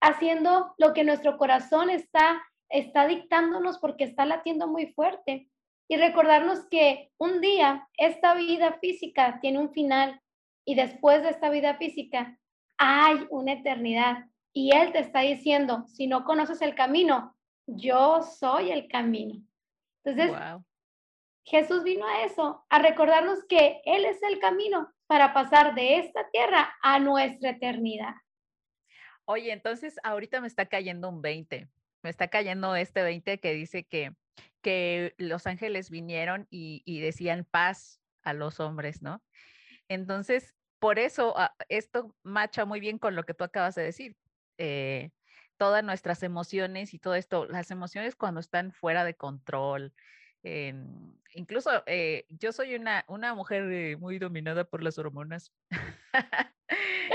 [0.00, 5.48] haciendo lo que nuestro corazón está, está dictándonos porque está latiendo muy fuerte.
[5.90, 10.20] Y recordarnos que un día esta vida física tiene un final
[10.68, 12.38] y después de esta vida física
[12.76, 14.26] hay una eternidad.
[14.52, 17.34] Y Él te está diciendo, si no conoces el camino,
[17.66, 19.42] yo soy el camino.
[20.04, 20.36] Entonces,
[21.44, 26.28] Jesús vino a eso, a recordarnos que Él es el camino para pasar de esta
[26.32, 28.12] tierra a nuestra eternidad.
[29.24, 31.66] Oye, entonces ahorita me está cayendo un 20,
[32.02, 34.12] me está cayendo este 20 que dice que,
[34.60, 39.22] que los ángeles vinieron y, decían paz a los hombres, ¿no?
[39.88, 44.16] Entonces, por eso ah, esto macha muy bien con lo que tú acabas de decir.
[44.58, 45.10] Eh,
[45.56, 49.92] todas nuestras emociones y todo esto, las emociones cuando están fuera de control.
[51.34, 55.52] incluso eh, yo soy una, una mujer eh, muy dominada por las hormonas.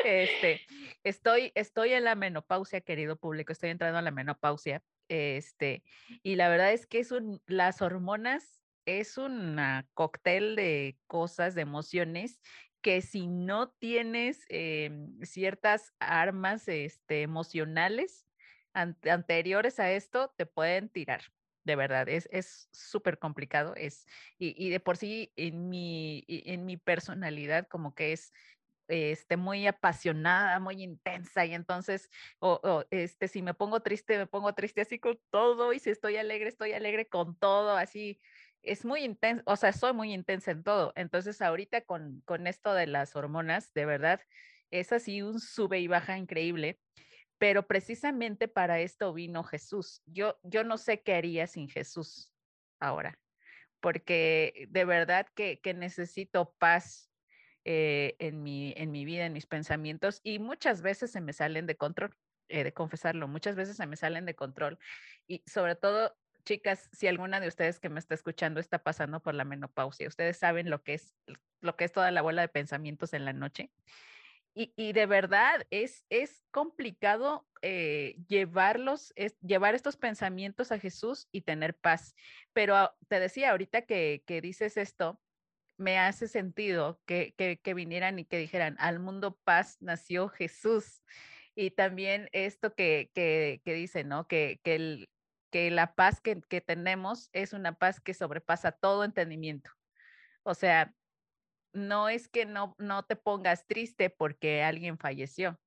[0.06, 0.62] este,
[1.04, 4.84] estoy, estoy en la menopausia, querido público, estoy entrando a la menopausia.
[5.08, 5.84] Este,
[6.22, 9.58] y la verdad es que es un, las hormonas es un
[9.94, 12.42] cóctel de cosas, de emociones
[12.84, 18.28] que si no tienes em, ciertas armas este, emocionales,
[18.74, 21.22] anteriores a esto te pueden tirar.
[21.64, 22.28] De verdad, es
[22.74, 23.74] súper complicado.
[23.76, 24.06] Es,
[24.38, 28.34] y, de por sí, en mi, en mi personalidad, como que es
[28.90, 32.10] este, muy apasionada, muy intensa, y entonces,
[32.40, 36.18] o, este, si me pongo triste, me pongo triste así con todo, y si estoy
[36.18, 38.20] alegre, estoy alegre con todo, así,
[38.64, 40.94] es muy intenso, o sea, soy muy intensa en todo.
[40.96, 44.22] Entonces, ahorita con, con esto de las hormonas, de verdad,
[44.72, 46.80] es así un sube y baja increíble,
[47.38, 50.02] pero precisamente para esto vino Jesús.
[50.06, 52.32] Yo, yo no sé qué haría sin Jesús
[52.80, 53.20] ahora,
[53.82, 57.12] porque de verdad que, necesito paz
[57.66, 61.68] eh, en, mi, en mi vida, en mis pensamientos, y muchas veces se me salen
[61.68, 62.16] de control,
[62.48, 64.80] he de confesarlo, muchas veces se me salen de control,
[65.28, 69.34] y sobre todo chicas, si alguna de ustedes que me está escuchando está pasando por
[69.34, 71.16] la menopausia, ustedes saben lo que es
[71.62, 73.72] lo que es toda la bola de pensamientos en la noche.
[74.56, 81.42] Y, de verdad es, es complicado eh, llevarlos, es, llevar estos pensamientos a Jesús y
[81.42, 82.14] tener paz.
[82.54, 85.20] Pero te decía ahorita que, que dices esto,
[85.78, 91.02] me hace sentido que, que, vinieran y que dijeran, al mundo paz nació Jesús.
[91.56, 94.28] Y también esto que, que, que dice, ¿no?
[94.28, 95.08] Que, que,
[95.54, 99.70] que la paz que, que tenemos es una paz que sobrepasa todo entendimiento.
[100.42, 100.96] O sea,
[101.74, 105.60] no es que no, no te pongas triste porque alguien falleció.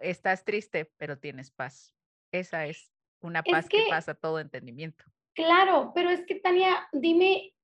[0.00, 1.96] Estás triste, pero tienes paz.
[2.30, 5.04] Esa es una paz que, pasa todo entendimiento.
[5.34, 7.56] Claro, pero es que Tania, dime,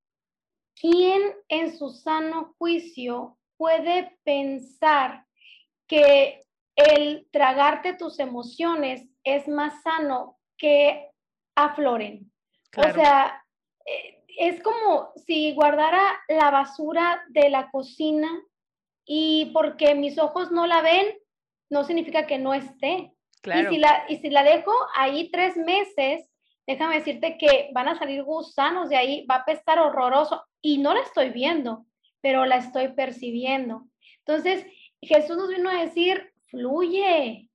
[0.74, 5.24] ¿quién en su sano juicio puede pensar
[5.86, 6.42] que
[6.74, 11.10] el tragarte tus emociones es más sano que
[11.56, 12.30] afloren?
[12.76, 13.42] O sea,
[13.84, 18.28] eh, es como si guardara la basura de la cocina
[19.04, 21.06] y porque mis ojos no la ven,
[21.70, 23.12] no significa que no esté.
[23.42, 26.28] Y, si la, y si la dejo ahí tres meses,
[26.66, 30.94] déjame decirte que van a salir gusanos de ahí, va a pestar horroroso y no
[30.94, 31.86] la estoy viendo,
[32.20, 33.86] pero la estoy percibiendo.
[34.18, 34.66] Entonces,
[35.00, 37.48] Jesús nos vino a decir, fluye,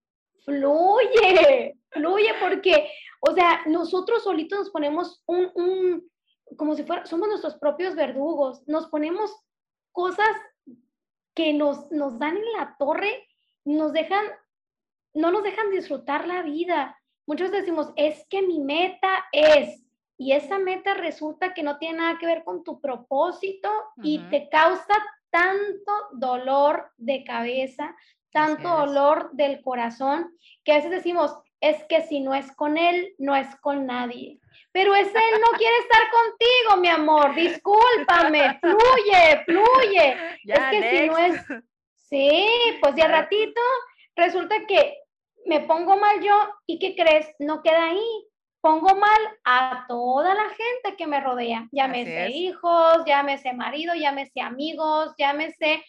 [0.43, 2.91] fluye, fluye, porque,
[3.21, 6.11] o sea, nosotros solitos nos ponemos un, un
[6.57, 9.35] como si fuera, somos nuestros propios verdugos, nos ponemos
[9.91, 10.29] cosas
[11.33, 13.27] que nos, nos dan en la torre,
[13.65, 14.25] nos dejan,
[15.13, 16.99] no nos dejan disfrutar la vida.
[17.25, 19.83] Muchos decimos, es que mi meta es,
[20.17, 23.69] y esa meta resulta que no tiene nada que ver con tu propósito
[24.01, 24.93] y te causa
[25.29, 27.95] tanto dolor de cabeza,
[28.31, 30.33] tanto dolor del corazón,
[30.63, 31.37] que a veces decimos,
[31.69, 34.39] es que si no es con él, no es con nadie.
[34.71, 40.17] Pero ese él no quiere estar contigo, mi amor, discúlpame, fluye, fluye.
[40.43, 41.41] es que si no es,
[41.95, 42.47] sí,
[42.81, 43.61] pues de ratito
[44.15, 44.95] resulta que
[45.45, 46.35] me pongo mal yo
[46.67, 47.33] y ¿qué crees?
[47.39, 48.27] No queda ahí.
[48.61, 55.13] Pongo mal a toda la gente que me rodea, llámese hijos, llámese marido, llámese amigos,
[55.19, 55.83] llámese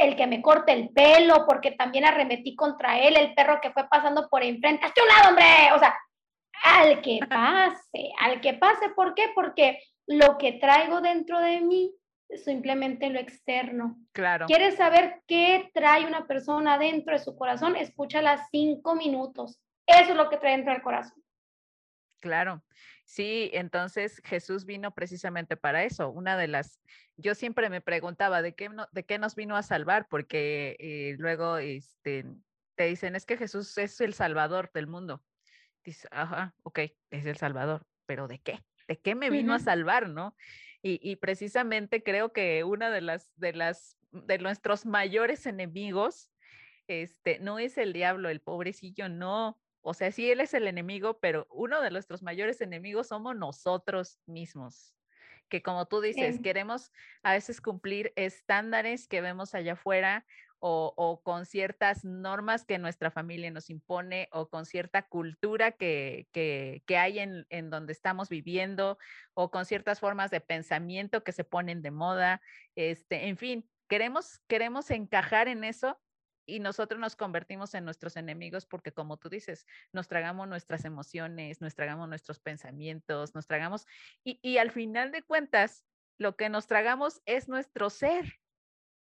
[0.00, 3.88] el que me corte el pelo, porque también arremetí contra él, el perro que fue
[3.88, 5.94] pasando por enfrente, hazte un lado, hombre, o sea,
[6.64, 8.90] al que pase, al que pase.
[8.90, 9.30] ¿Por qué?
[9.34, 11.94] Porque lo que traigo dentro de mí
[12.28, 13.96] es simplemente lo externo.
[14.12, 14.46] Claro.
[14.46, 17.76] ¿Quieres saber qué trae una persona dentro de su corazón?
[17.76, 19.60] Escúchala cinco minutos.
[19.86, 21.20] Eso es lo que trae dentro del corazón.
[22.20, 22.62] Claro.
[23.10, 26.10] Sí, entonces Jesús vino precisamente para eso.
[26.10, 26.80] Una de las,
[27.16, 31.58] yo siempre me preguntaba de qué, de qué nos vino a salvar, porque eh, luego
[31.58, 32.24] este,
[32.76, 35.24] te dicen, es que Jesús es el salvador del mundo
[35.84, 36.80] dice, ajá, ok,
[37.10, 38.62] es el Salvador, pero ¿de qué?
[38.88, 40.34] ¿De qué me vino a salvar, no?
[40.82, 46.32] Y, precisamente creo que una de las, de las, de nuestros mayores enemigos,
[46.88, 49.60] este, no es el diablo, el pobrecillo, no.
[49.82, 54.18] O sea, sí, él es el enemigo, pero uno de nuestros mayores enemigos somos nosotros
[54.26, 54.94] mismos
[55.50, 60.24] que como tú dices, queremos a veces cumplir estándares que vemos allá afuera
[60.62, 66.26] o, con ciertas normas que nuestra familia nos impone o con cierta cultura que,
[66.88, 68.98] hay en, en, donde estamos viviendo
[69.34, 72.42] o con ciertas formas de pensamiento que se ponen de moda.
[72.76, 75.98] Este, en fin, queremos, queremos encajar en eso
[76.50, 81.60] y nosotros nos convertimos en nuestros enemigos porque, como tú dices, nos tragamos nuestras emociones,
[81.60, 83.86] nos tragamos nuestros pensamientos, nos tragamos
[84.24, 85.84] y, y al final de cuentas,
[86.18, 88.40] lo que nos tragamos es nuestro ser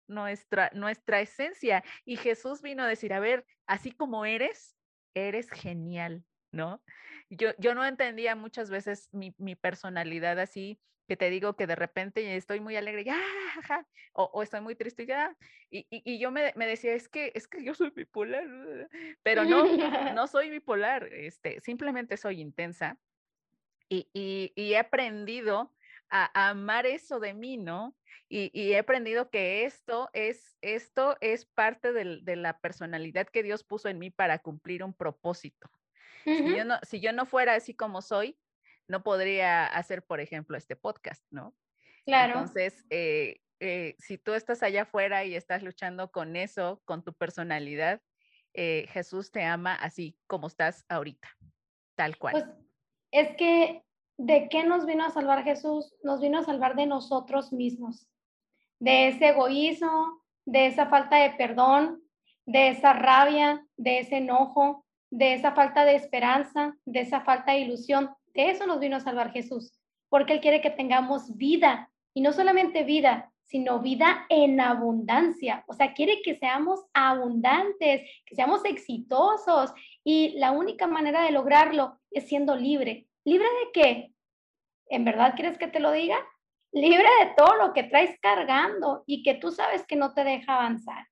[0.07, 1.83] nuestra, nuestra esencia.
[2.05, 4.75] Y Jesús vino a decir, a ver, así como eres,
[5.13, 6.23] eres genial,
[6.53, 6.81] ¿no?
[7.29, 11.75] Yo, yo no entendía muchas veces mi, mi personalidad así, que te digo que de
[11.75, 13.19] repente estoy muy alegre, ya,
[14.13, 15.35] o, estoy muy triste, ya,
[15.69, 18.45] y, y, yo me, me, decía, es que, es que yo soy bipolar,
[19.23, 19.63] pero no,
[20.15, 22.97] no soy bipolar, este, simplemente soy intensa,
[23.89, 25.73] y, y, y he aprendido
[26.09, 27.95] a, amar eso de mí, ¿no?
[28.29, 33.89] Y, he aprendido que esto es, esto es parte de la personalidad que Dios puso
[33.89, 35.69] en mí para cumplir un propósito.
[36.23, 38.37] Si, yo no, si yo no fuera así como soy,
[38.87, 41.55] no podría hacer, por ejemplo, este podcast, ¿no?
[42.05, 42.33] Claro.
[42.33, 47.13] Entonces, eh, eh, si tú estás allá afuera y estás luchando con eso, con tu
[47.13, 48.01] personalidad,
[48.53, 51.29] eh, Jesús te ama así como estás ahorita,
[51.95, 52.33] tal cual.
[52.33, 52.45] Pues
[53.11, 53.83] es que,
[54.17, 55.95] ¿de qué nos vino a salvar Jesús?
[56.03, 58.07] Nos vino a salvar de nosotros mismos,
[58.79, 62.03] de ese egoísmo, de esa falta de perdón,
[62.45, 67.59] de esa rabia, de ese enojo, de esa falta de esperanza, de esa falta de
[67.59, 68.09] ilusión.
[68.33, 72.33] De eso nos vino a salvar Jesús, porque Él quiere que tengamos vida, y no
[72.33, 75.63] solamente vida, sino vida en abundancia.
[75.67, 79.71] O sea, quiere que seamos abundantes, que seamos exitosos,
[80.03, 83.05] y la única manera de lograrlo es siendo libre.
[83.23, 84.13] ¿Libre de qué?
[84.89, 86.17] ¿En verdad quieres que te lo diga?
[86.71, 90.55] Libre de todo lo que traes cargando y que tú sabes que no te deja
[90.55, 91.05] avanzar.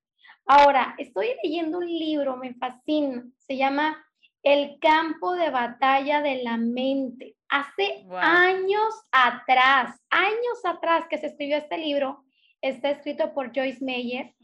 [0.46, 4.04] Ahora, estoy leyendo un libro, me fascina, se llama
[4.42, 7.36] El campo de batalla de la mente.
[7.48, 12.24] Hace años atrás, años atrás que se escribió este libro,
[12.60, 14.34] está escrito por Joyce Meyer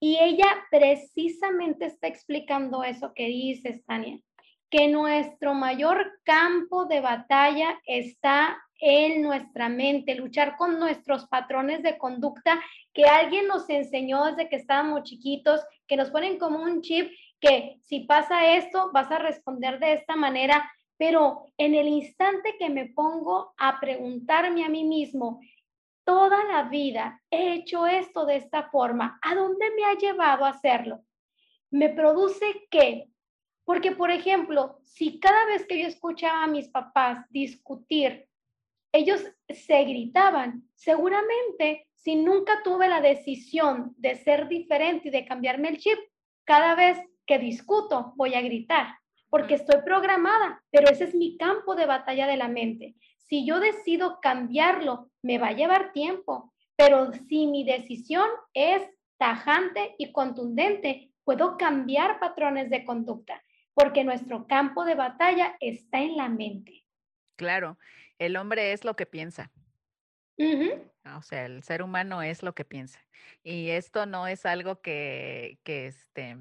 [0.00, 4.18] y ella precisamente está explicando eso que dices, Tania,
[4.70, 11.96] que nuestro mayor campo de batalla está en nuestra mente, luchar con nuestros patrones de
[11.98, 12.60] conducta
[12.96, 17.76] que alguien nos enseñó desde que estábamos chiquitos, que nos ponen como un chip que
[17.82, 22.86] si pasa esto, vas a responder de esta manera, pero en el instante que me
[22.86, 25.40] pongo a preguntarme a mí mismo,
[26.04, 30.50] toda la vida he hecho esto de esta forma, ¿a dónde me ha llevado a
[30.50, 31.02] hacerlo?
[31.70, 33.10] Me produce qué?
[33.66, 38.26] Porque, por ejemplo, si cada vez que yo escuchaba a mis papás discutir
[38.96, 40.68] ellos se gritaban.
[40.74, 45.98] Seguramente, si nunca tuve la decisión de ser diferente y de cambiarme el chip,
[46.44, 46.96] cada vez
[47.26, 48.94] que discuto voy a gritar,
[49.28, 52.94] porque estoy programada, pero ese es mi campo de batalla de la mente.
[53.16, 58.88] Si yo decido cambiarlo, me va a llevar tiempo, pero si mi decisión es
[59.18, 63.42] tajante y contundente, puedo cambiar patrones de conducta,
[63.74, 66.84] porque nuestro campo de batalla está en la mente.
[67.34, 67.78] Claro,
[68.20, 69.50] el hombre es lo que piensa.
[71.14, 73.00] O sea, el ser humano es lo que piensa.
[73.42, 76.36] Y esto no es algo que, que, este,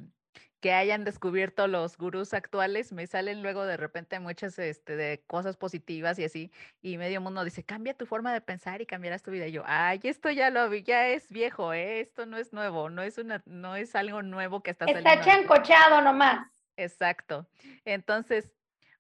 [0.60, 2.92] que hayan descubierto los gurús actuales.
[2.92, 6.52] Me salen luego de repente muchas este, de cosas positivas y así.
[6.82, 9.48] Y medio mundo dice, cambia tu forma de pensar y cambiarás tu vida.
[9.48, 12.00] Y yo, ay, esto ya lo vi, ya es viejo, ¿eh?
[12.00, 15.08] esto no es nuevo, no es, una, no es algo nuevo que está saliendo.
[15.08, 16.48] Está chancochado nomás.
[16.78, 17.48] Exacto.
[17.86, 18.52] Entonces,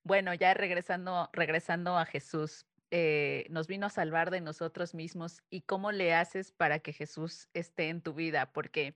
[0.03, 2.68] bueno, ya regresando, regresando a Jesús,
[2.98, 7.50] eh, nos vino a salvar de nosotros mismos y cómo le haces para que Jesús
[7.54, 8.96] esté en tu vida, porque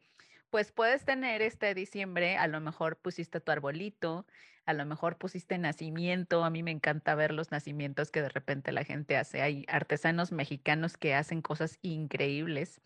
[0.49, 4.25] pues puedes tener este diciembre, a lo mejor pusiste tu arbolito,
[4.65, 8.71] a lo mejor pusiste nacimiento, a mí me encanta ver los nacimientos que de repente
[8.71, 12.79] la gente hace, hay artesanos mexicanos que hacen cosas increíbles.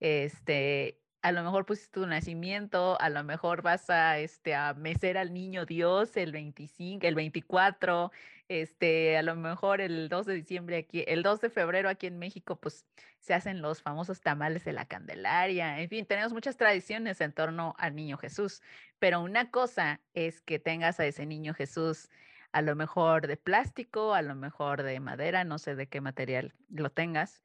[0.00, 5.18] Este, a lo mejor pusiste tu nacimiento, a lo mejor vas a, este, a mecer
[5.18, 8.10] al niño Dios el 25, el 24,
[8.48, 12.18] este, a lo mejor el 2 de diciembre aquí, el 2 de febrero aquí en
[12.18, 12.86] México, pues
[13.18, 17.74] se hacen los famosos tamales de la Candelaria, en fin, tenemos muchas tradiciones en torno
[17.78, 18.62] al niño Jesús,
[18.98, 22.08] pero una cosa es que tengas a ese niño Jesús
[22.52, 26.54] a lo mejor de plástico, a lo mejor de madera, no sé de qué material
[26.70, 27.42] lo tengas,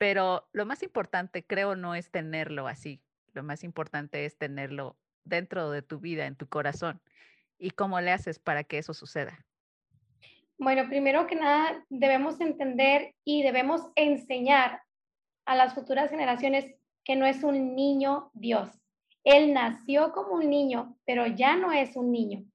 [0.00, 3.02] pero lo más importante, creo, no es tenerlo así.
[3.34, 7.02] Lo más importante es tenerlo dentro de tu vida, en tu corazón.
[7.58, 9.44] ¿Y cómo le haces para que eso suceda?
[10.56, 14.80] Bueno, primero que nada, debemos entender y debemos enseñar
[15.44, 16.74] a las futuras generaciones
[17.04, 18.70] que no es un niño Dios.
[19.22, 22.46] Él nació como un niño, pero ya no es un niño.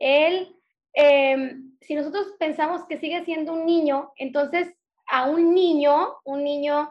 [0.00, 0.52] Él,
[0.94, 4.74] em, si nosotros pensamos que sigue siendo un niño, entonces
[5.08, 6.90] a un niño, un niño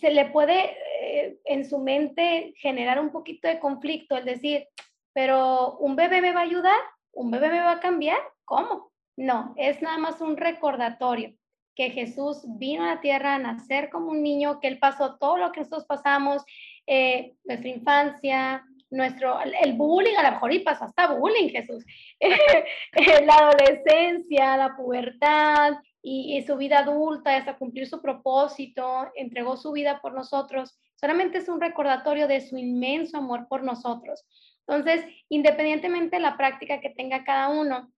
[0.00, 4.68] se le puede eh, en su mente generar un poquito de conflicto, el decir,
[5.12, 6.78] pero un bebé me va a ayudar,
[7.12, 8.92] un bebé me va a cambiar, ¿cómo?
[9.16, 11.34] No, es nada más un recordatorio
[11.74, 15.36] que Jesús vino a la tierra a nacer como un niño, que él pasó todo
[15.36, 16.42] lo que nosotros pasamos,
[16.86, 21.84] eh, nuestra infancia, nuestro, el bullying, a lo mejor y pasó hasta bullying, Jesús,
[23.24, 25.74] la adolescencia, la pubertad,
[26.08, 31.48] y, su vida adulta hasta cumplir su propósito, entregó su vida por nosotros, solamente es
[31.48, 34.24] un recordatorio de su inmenso amor por nosotros.
[34.68, 37.92] Entonces, independientemente de la práctica que tenga cada uno,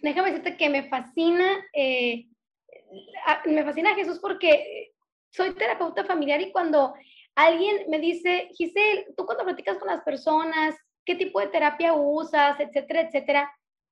[0.00, 2.26] déjame decirte que me fascina, eh,
[3.44, 4.92] me fascina Jesús porque
[5.30, 6.94] soy terapeuta familiar y cuando
[7.36, 10.74] alguien me dice, Giselle, tú cuando platicas con las personas,
[11.04, 13.48] qué tipo de terapia usas, etcétera, etcétera,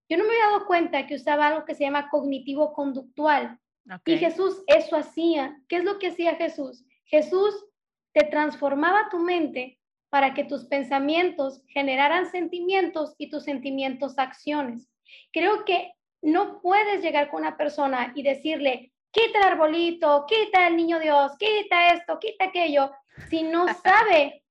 [0.08, 3.58] yo no me había dado cuenta que usaba algo que se llama cognitivo conductual.
[4.04, 5.56] Y Jesús eso hacía.
[5.68, 6.84] ¿Qué es lo que hacía Jesús?
[7.04, 7.66] Jesús
[8.12, 9.78] te transformaba tu mente
[10.08, 14.88] para que tus pensamientos generaran sentimientos y tus sentimientos acciones.
[15.32, 20.76] Creo que no puedes llegar con una persona y decirle, quita el arbolito, quita el
[20.76, 22.92] niño Dios, quita esto, quita aquello,
[23.28, 24.41] si no sabe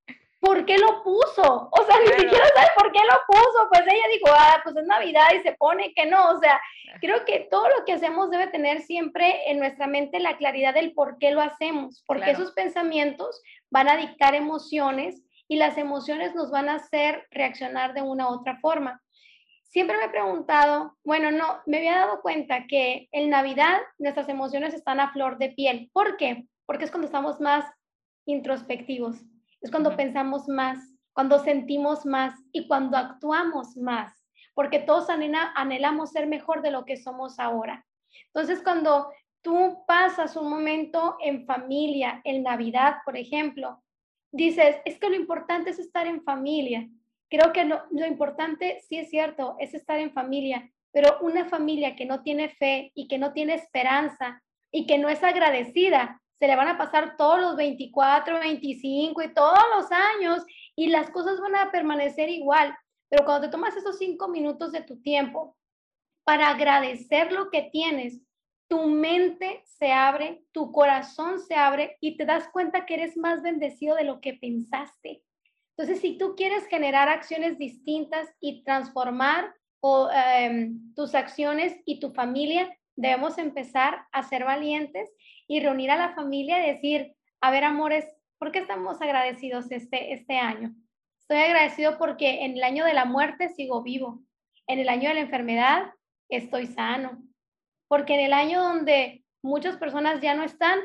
[0.42, 1.68] por qué lo puso.
[1.70, 3.68] O sea, ni siquiera sabe por qué lo puso.
[3.70, 6.30] Pues ella dijo, ah, pues es Navidad y se pone que no.
[6.30, 6.60] O sea,
[7.00, 10.94] creo que todo lo que hacemos debe tener siempre en nuestra mente la claridad del
[10.94, 13.40] por qué lo hacemos, porque esos pensamientos
[13.70, 18.40] van a dictar emociones y las emociones nos van a hacer reaccionar de una u
[18.40, 19.00] otra forma.
[19.62, 24.74] Siempre me he preguntado, bueno, no, me había dado cuenta que en Navidad nuestras emociones
[24.74, 25.88] están a flor de piel.
[25.92, 26.46] ¿Por qué?
[26.66, 27.64] Porque es cuando estamos más
[28.26, 29.22] introspectivos,
[29.62, 30.78] es cuando pensamos más,
[31.12, 34.12] cuando sentimos más y cuando actuamos más,
[34.54, 37.86] porque todos anhelamos ser mejor de lo que somos ahora.
[38.26, 39.10] Entonces, cuando
[39.40, 43.82] tú pasas un momento en familia, en Navidad, por ejemplo,
[44.30, 46.88] dices, es que lo importante es estar en familia.
[47.28, 51.96] Creo que lo, lo importante, sí es cierto, es estar en familia, pero una familia
[51.96, 56.48] que no tiene fe y que no tiene esperanza y que no es agradecida, se
[56.48, 61.38] le van a pasar todos los 24, 25 y todos los años y las cosas
[61.38, 62.76] van a permanecer igual.
[63.08, 65.56] Pero cuando te tomas esos cinco minutos de tu tiempo
[66.24, 68.20] para agradecer lo que tienes,
[68.66, 73.40] tu mente se abre, tu corazón se abre y te das cuenta que eres más
[73.40, 75.22] bendecido de lo que pensaste.
[75.76, 79.54] Entonces, si tú quieres generar acciones distintas y transformar
[80.12, 85.08] em, tus acciones y tu familia, debemos empezar a ser valientes
[85.52, 88.06] y reunir a la familia y decir, a ver, amores,
[88.38, 90.74] ¿por qué estamos agradecidos este, este año?
[91.20, 94.22] Estoy agradecido porque en el año de la muerte sigo vivo,
[94.66, 95.92] en el año de la enfermedad
[96.30, 97.22] estoy sano,
[97.86, 100.80] porque en el año donde muchas personas ya no están,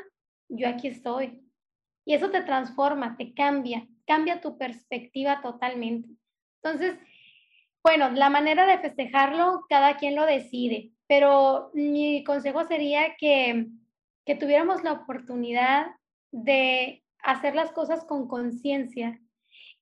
[0.50, 1.42] yo aquí estoy.
[2.06, 6.10] Y eso te transforma, te cambia, cambia tu perspectiva totalmente.
[6.62, 7.00] Entonces,
[7.82, 13.68] bueno, la manera de festejarlo, cada quien lo decide, pero mi consejo sería que
[14.28, 15.88] que tuviéramos la oportunidad
[16.32, 19.22] de hacer las cosas con conciencia.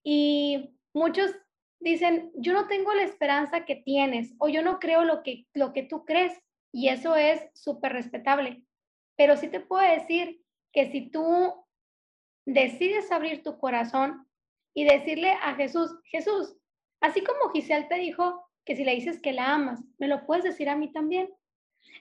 [0.03, 1.31] Y muchos
[1.79, 5.73] dicen, yo no tengo la esperanza que tienes o yo no creo lo que, lo
[5.73, 6.39] que tú crees.
[6.71, 8.63] Y eso es súper respetable.
[9.17, 10.39] Pero sí te puedo decir
[10.71, 11.65] que si tú
[12.45, 14.27] decides abrir tu corazón
[14.75, 16.55] y decirle a Jesús, Jesús,
[17.01, 20.43] así como Giselle te dijo que si le dices que la amas, me lo puedes
[20.43, 21.29] decir a mí también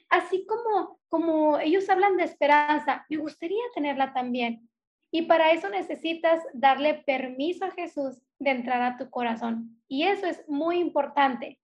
[0.09, 4.69] así como, como ellos hablan de esperanza, me gustaría tenerla también.
[5.11, 9.81] Y para eso necesitas darle permiso a Jesús de entrar a tu corazón.
[9.87, 11.61] Y eso es muy importante.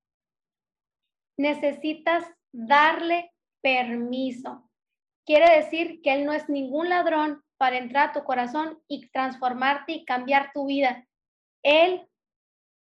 [1.37, 4.71] Necesitas darle permiso.
[5.27, 9.93] Quiere decir que Él no es ningún ladrón para entrar a tu corazón y transformarte
[9.93, 11.07] y cambiar tu vida.
[11.63, 12.07] Él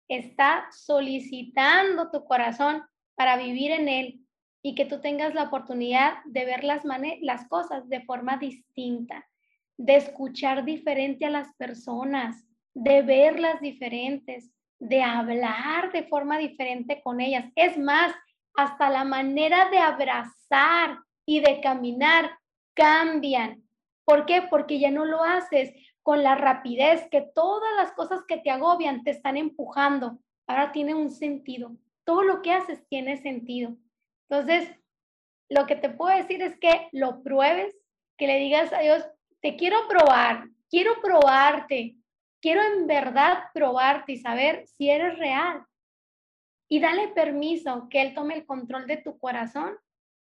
[0.08, 2.84] está solicitando tu corazón
[3.16, 4.21] para vivir en Él
[4.62, 6.82] y que tú tengas la oportunidad de ver las,
[7.20, 9.26] las cosas de forma distinta,
[9.76, 12.44] de escuchar diferente a las personas,
[12.74, 17.44] de verlas diferentes, de hablar de forma diferente con ellas.
[17.56, 18.14] Es más,
[18.54, 22.30] hasta la manera de abrazar y de caminar
[22.74, 23.62] cambian.
[24.04, 24.42] ¿Por qué?
[24.42, 29.04] Porque ya no lo haces con la rapidez que todas las cosas que te agobian
[29.04, 30.18] te están empujando.
[30.46, 31.76] Ahora tiene un sentido.
[32.04, 33.76] Todo lo que haces tiene sentido.
[34.32, 34.66] Entonces,
[35.50, 37.76] lo que te puedo decir es que lo pruebes,
[38.16, 39.06] que le digas a Dios,
[39.42, 41.96] te quiero probar, quiero probarte,
[42.40, 45.66] quiero en verdad probarte y saber si eres real.
[46.66, 49.76] Y dale permiso que Él tome el control de tu corazón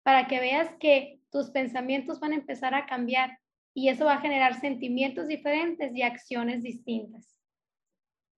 [0.03, 3.39] para que veas que tus pensamientos van a empezar a cambiar
[3.73, 7.37] y eso va a generar sentimientos diferentes y acciones distintas.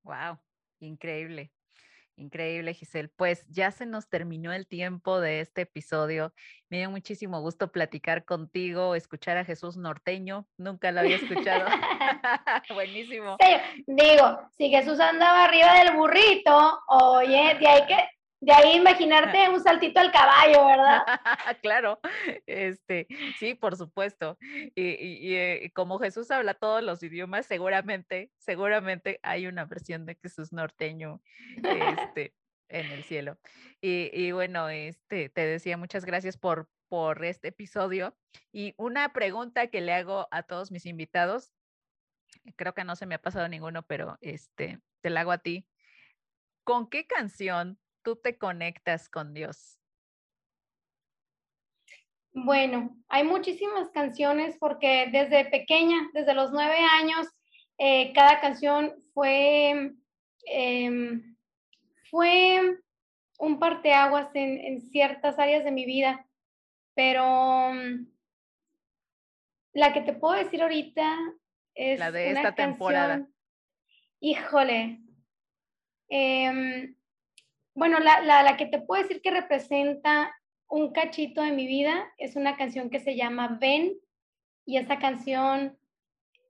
[0.04, 0.38] Wow,
[0.80, 1.55] increíble.
[2.18, 3.10] Increíble, Giselle.
[3.10, 6.34] Pues ya se nos terminó el tiempo de este episodio.
[6.70, 10.48] Me dio muchísimo gusto platicar contigo, escuchar a Jesús norteño.
[10.58, 11.66] Nunca lo había escuchado.
[12.74, 13.38] Buenísimo.
[13.40, 17.98] Sí, digo, si Jesús andaba arriba del burrito, oye, de ahí que
[18.42, 21.04] de ahí imaginarte un saltito al caballo, ¿verdad?
[21.62, 22.00] claro,
[22.46, 23.08] este,
[23.40, 24.38] sí, por supuesto.
[24.76, 30.52] Y, eh, como Jesús habla todos los idiomas, seguramente, seguramente hay una versión de Jesús
[30.52, 31.22] norteño
[31.64, 32.34] este,
[32.70, 33.38] en el cielo.
[33.82, 38.16] Y, bueno, este, te decía muchas gracias por, por este episodio.
[38.52, 41.54] Y una pregunta que le hago a todos mis invitados,
[42.56, 45.68] creo que no se me ha pasado ninguno, pero este, te la hago a ti.
[46.64, 49.78] ¿Con qué canción tú te conectas con Dios?
[52.32, 57.28] Bueno, hay muchísimas canciones porque desde pequeña, desde los nueve años,
[57.78, 59.92] Eh, cada canción fue,
[60.46, 61.36] em,
[62.10, 62.80] fue
[63.38, 66.26] un parteaguas en, en ciertas áreas de mi vida,
[66.94, 68.08] pero mm,
[69.74, 71.18] la que te puedo decir ahorita
[71.74, 73.28] es la de esta temporada.
[74.22, 75.02] Híjole.
[76.08, 76.96] Em,
[77.76, 80.34] bueno, la, la, que te puedo decir que representa
[80.70, 83.94] un cachito de mi vida es una canción que se llama Ven
[84.66, 85.78] y esta canción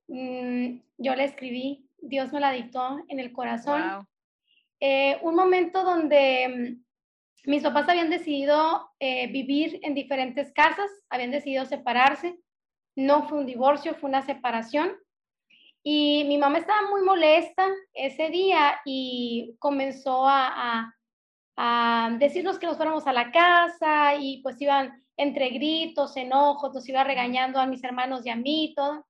[0.07, 4.07] mm, yo la escribí, Dios me la dictó en el corazón.
[4.79, 6.77] Eh, un momento donde
[7.45, 12.39] mm, mis papás habían decidido eh, vivir en diferentes casas, habían decidido separarse.
[12.95, 14.95] No fue un divorcio, fue una separación.
[15.83, 20.95] Y mi mamá estaba muy molesta ese día y comenzó a, a,
[22.19, 27.03] decirnos que nos fuéramos a la casa y pues iban entre gritos, enojos, nos iba
[27.03, 29.05] regañando a mis hermanos y a mí, todo.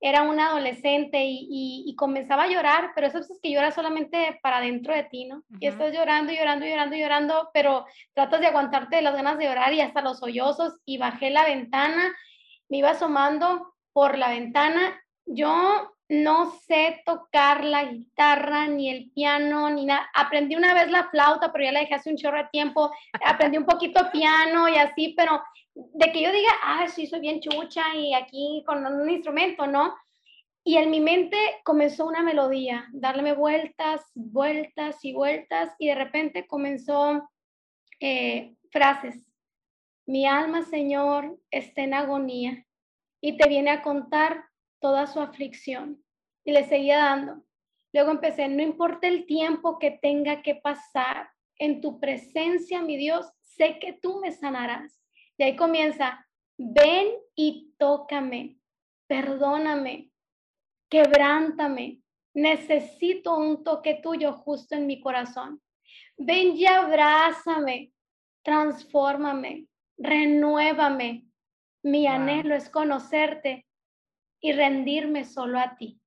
[0.00, 4.60] Era una adolescente y, y, comenzaba a llorar, pero eso es que llora solamente para
[4.60, 5.42] dentro de ti, ¿no?
[5.58, 7.84] Y estás llorando, llorando, llorando, llorando, pero
[8.14, 12.14] tratas de aguantarte las ganas de llorar y hasta los sollozos y bajé la ventana,
[12.68, 15.02] me iba asomando por la ventana.
[15.26, 20.10] Yo no sé tocar la guitarra, ni el piano, ni nada.
[20.14, 22.90] Aprendí una vez la flauta, pero ya la dejé hace un chorro de tiempo.
[23.24, 25.42] Aprendí un poquito piano y así, pero
[25.74, 29.94] de que yo diga, ah, sí, soy bien chucha y aquí con un instrumento, ¿no?
[30.64, 36.46] Y en mi mente comenzó una melodía, darle vueltas, vueltas y vueltas, y de repente
[36.46, 37.28] comenzó
[38.00, 39.24] eh, frases.
[40.06, 42.64] Mi alma, Señor, está en agonía
[43.20, 44.47] y te viene a contar
[44.80, 46.02] toda su aflicción
[46.44, 47.42] y le seguía dando.
[47.92, 53.26] Luego empecé, no importa el tiempo que tenga que pasar, en tu presencia, mi Dios,
[53.40, 55.00] sé que tú me sanarás.
[55.36, 56.26] Y ahí comienza,
[56.56, 58.58] ven y tócame,
[59.06, 60.10] perdóname,
[60.88, 62.00] quebrántame,
[62.34, 65.60] necesito un toque tuyo justo en mi corazón.
[66.16, 67.92] Ven y abrázame,
[68.42, 69.66] transfórmame,
[69.96, 71.24] renuévame.
[71.82, 73.67] Mi anhelo es conocerte
[74.40, 76.00] y rendirme solo a ti.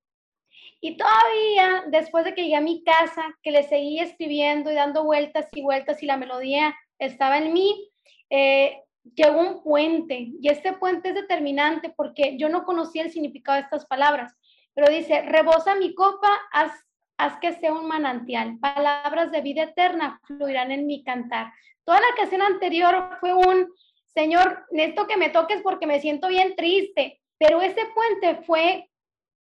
[0.83, 5.03] Y todavía, después de que llegué a mi casa, que le seguí escribiendo y dando
[5.03, 7.87] vueltas y vueltas y la melodía estaba en mí,
[8.31, 8.81] eh,
[9.15, 10.31] llegó un puente.
[10.41, 14.33] Y este puente es determinante porque yo no conocía el significado de estas palabras.
[14.73, 16.71] Pero dice, rebosa mi copa, haz,
[17.17, 18.57] haz que sea un manantial.
[18.59, 21.51] Palabras de vida eterna fluirán en mi cantar.
[21.83, 23.67] Toda la canción anterior fue un,
[24.07, 28.87] Señor, esto que me toques porque me siento bien triste pero ese puente fue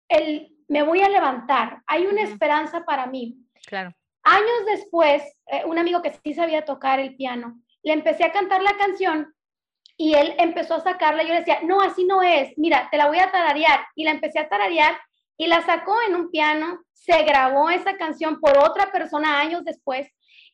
[0.09, 3.36] el, me voy a levantar, hay una esperanza para mí.
[3.66, 3.93] Claro.
[4.22, 8.62] Años después, eh, un amigo que sí sabía tocar el piano, le empecé a cantar
[8.62, 9.34] la canción
[9.97, 13.09] y él empezó a sacarla yo le decía, no, así no es, mira, te la
[13.09, 13.80] voy a tararear.
[13.97, 14.97] Y la empecé a tararear
[15.36, 20.07] y la sacó en un piano, se grabó esa canción por otra persona años después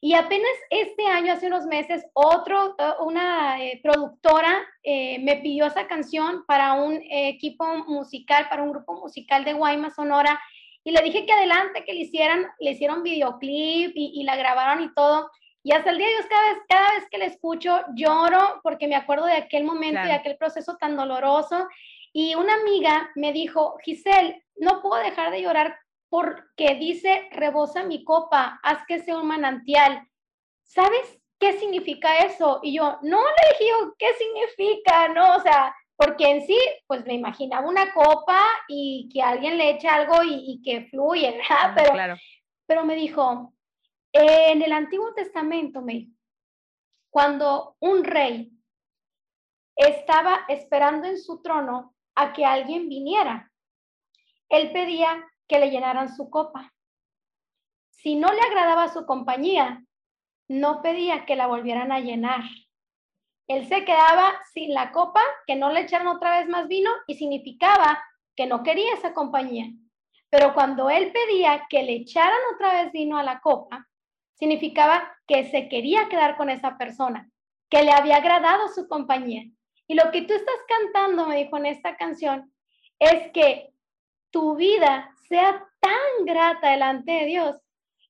[0.07, 5.66] y apenas este año, hace unos meses, otro, eh, una eh, productora eh, me pidió
[5.66, 10.40] esa canción para un equipo musical, para un grupo musical de Guaymas, Sonora,
[10.84, 14.94] y le dije que adelante, que le hicieran, le hicieron videoclip y, la grabaron y
[14.94, 15.28] todo.
[15.64, 18.86] Y hasta el día de hoy, cada vez, cada vez que la escucho, lloro porque
[18.86, 21.66] me acuerdo de aquel momento y de aquel proceso tan doloroso.
[22.12, 25.76] Y una amiga me dijo, Giselle, no puedo dejar de llorar
[26.09, 30.09] porque dice, rebosa mi copa, haz que sea un manantial.
[30.62, 32.61] ¿Sabes qué significa eso?
[32.62, 35.09] Y yo, no le dije, ¿qué significa?
[35.09, 39.70] No, o sea, porque en sí, pues me imaginaba una copa y que alguien le
[39.70, 41.74] eche algo y, que fluye, ¿verdad?
[41.74, 42.16] Pero,
[42.66, 43.52] pero me dijo,
[44.12, 46.09] en el Antiguo Testamento, me
[47.11, 48.52] cuando un rey
[49.74, 53.50] estaba esperando en su trono a que alguien viniera,
[54.50, 56.72] él pedía que le llenaran su copa.
[57.90, 59.84] Si no le agradaba su compañía,
[60.49, 62.42] no pedía que la volvieran a llenar.
[63.49, 67.14] Él se quedaba sin la copa, que no le echaran otra vez más vino y
[67.14, 68.03] significaba
[68.34, 69.66] que no quería esa compañía.
[70.30, 73.88] Pero cuando él pedía que le echaran otra vez vino a la copa,
[74.34, 77.30] significaba que se quería quedar con esa persona,
[77.70, 79.44] que le había agradado su compañía.
[79.88, 82.53] Y lo que tú estás cantando, me dijo en esta canción,
[82.99, 83.72] es que
[84.30, 87.57] tu vida sea tan grata delante de Dios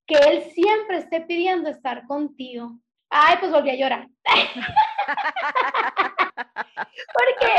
[0.06, 2.78] que Él siempre esté pidiendo estar contigo.
[3.10, 4.08] Ay, pues volví a llorar.
[6.36, 7.52] porque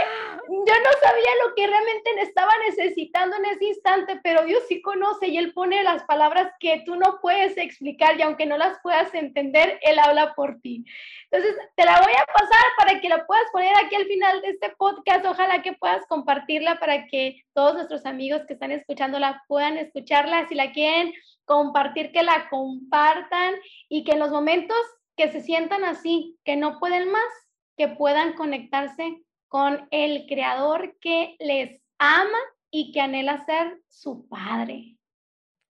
[0.48, 5.28] yo no sabía lo que realmente estaba necesitando en ese instante, pero Dios sí conoce
[5.28, 9.14] y Él pone las palabras que tú no puedes explicar y aunque no las puedas
[9.14, 10.86] entender, Él habla por ti.
[11.30, 14.50] Entonces, te la voy a pasar para que la puedas poner aquí al final de
[14.50, 15.26] este podcast.
[15.26, 20.48] Ojalá que puedas compartirla para que todos nuestros amigos que están escuchándola puedan escucharla.
[20.48, 21.14] Si la quieren
[21.46, 23.56] compartir, que la compartan
[23.90, 24.78] y que en los momentos
[25.18, 27.47] que se sientan así, que no pueden más,
[27.78, 32.38] que puedan conectarse con el creador que les ama
[32.70, 34.98] y que anhela ser su padre.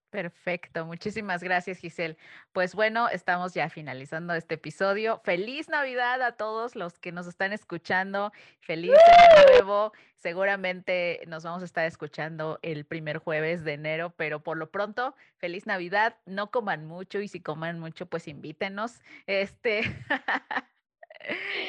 [0.09, 2.17] Perfecto, muchísimas gracias Giselle.
[2.53, 5.19] Pues bueno, estamos ya finalizando este episodio.
[5.25, 8.31] Feliz Navidad a todos los que nos están escuchando.
[8.61, 9.91] Feliz año nuevo.
[10.15, 15.13] Seguramente nos vamos a estar escuchando el primer jueves de enero, pero por lo pronto,
[15.35, 16.15] feliz Navidad.
[16.25, 19.01] No coman mucho y si coman mucho, pues invítenos.
[19.25, 19.81] Este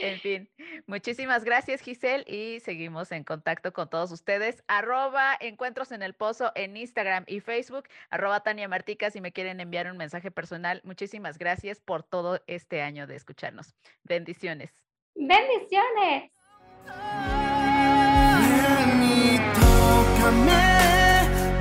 [0.03, 0.51] en fin,
[0.87, 4.63] muchísimas gracias Giselle y seguimos en contacto con todos ustedes.
[4.69, 7.89] Arroba Encuentros en el Pozo en Instagram y Facebook.
[8.11, 10.81] Arroba Tania Martica si me quieren enviar un mensaje personal.
[10.85, 13.75] Muchísimas gracias por todo este año de escucharnos.
[14.05, 14.71] Bendiciones.
[15.15, 16.33] Bendiciones.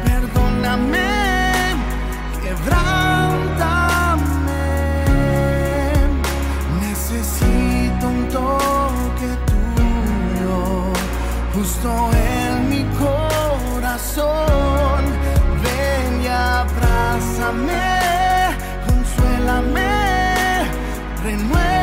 [0.04, 0.98] perdóname,
[11.68, 14.26] justo en mi corazón.
[15.64, 17.84] Ven y abrázame,
[18.88, 19.92] consuélame,
[21.24, 21.77] renuévame.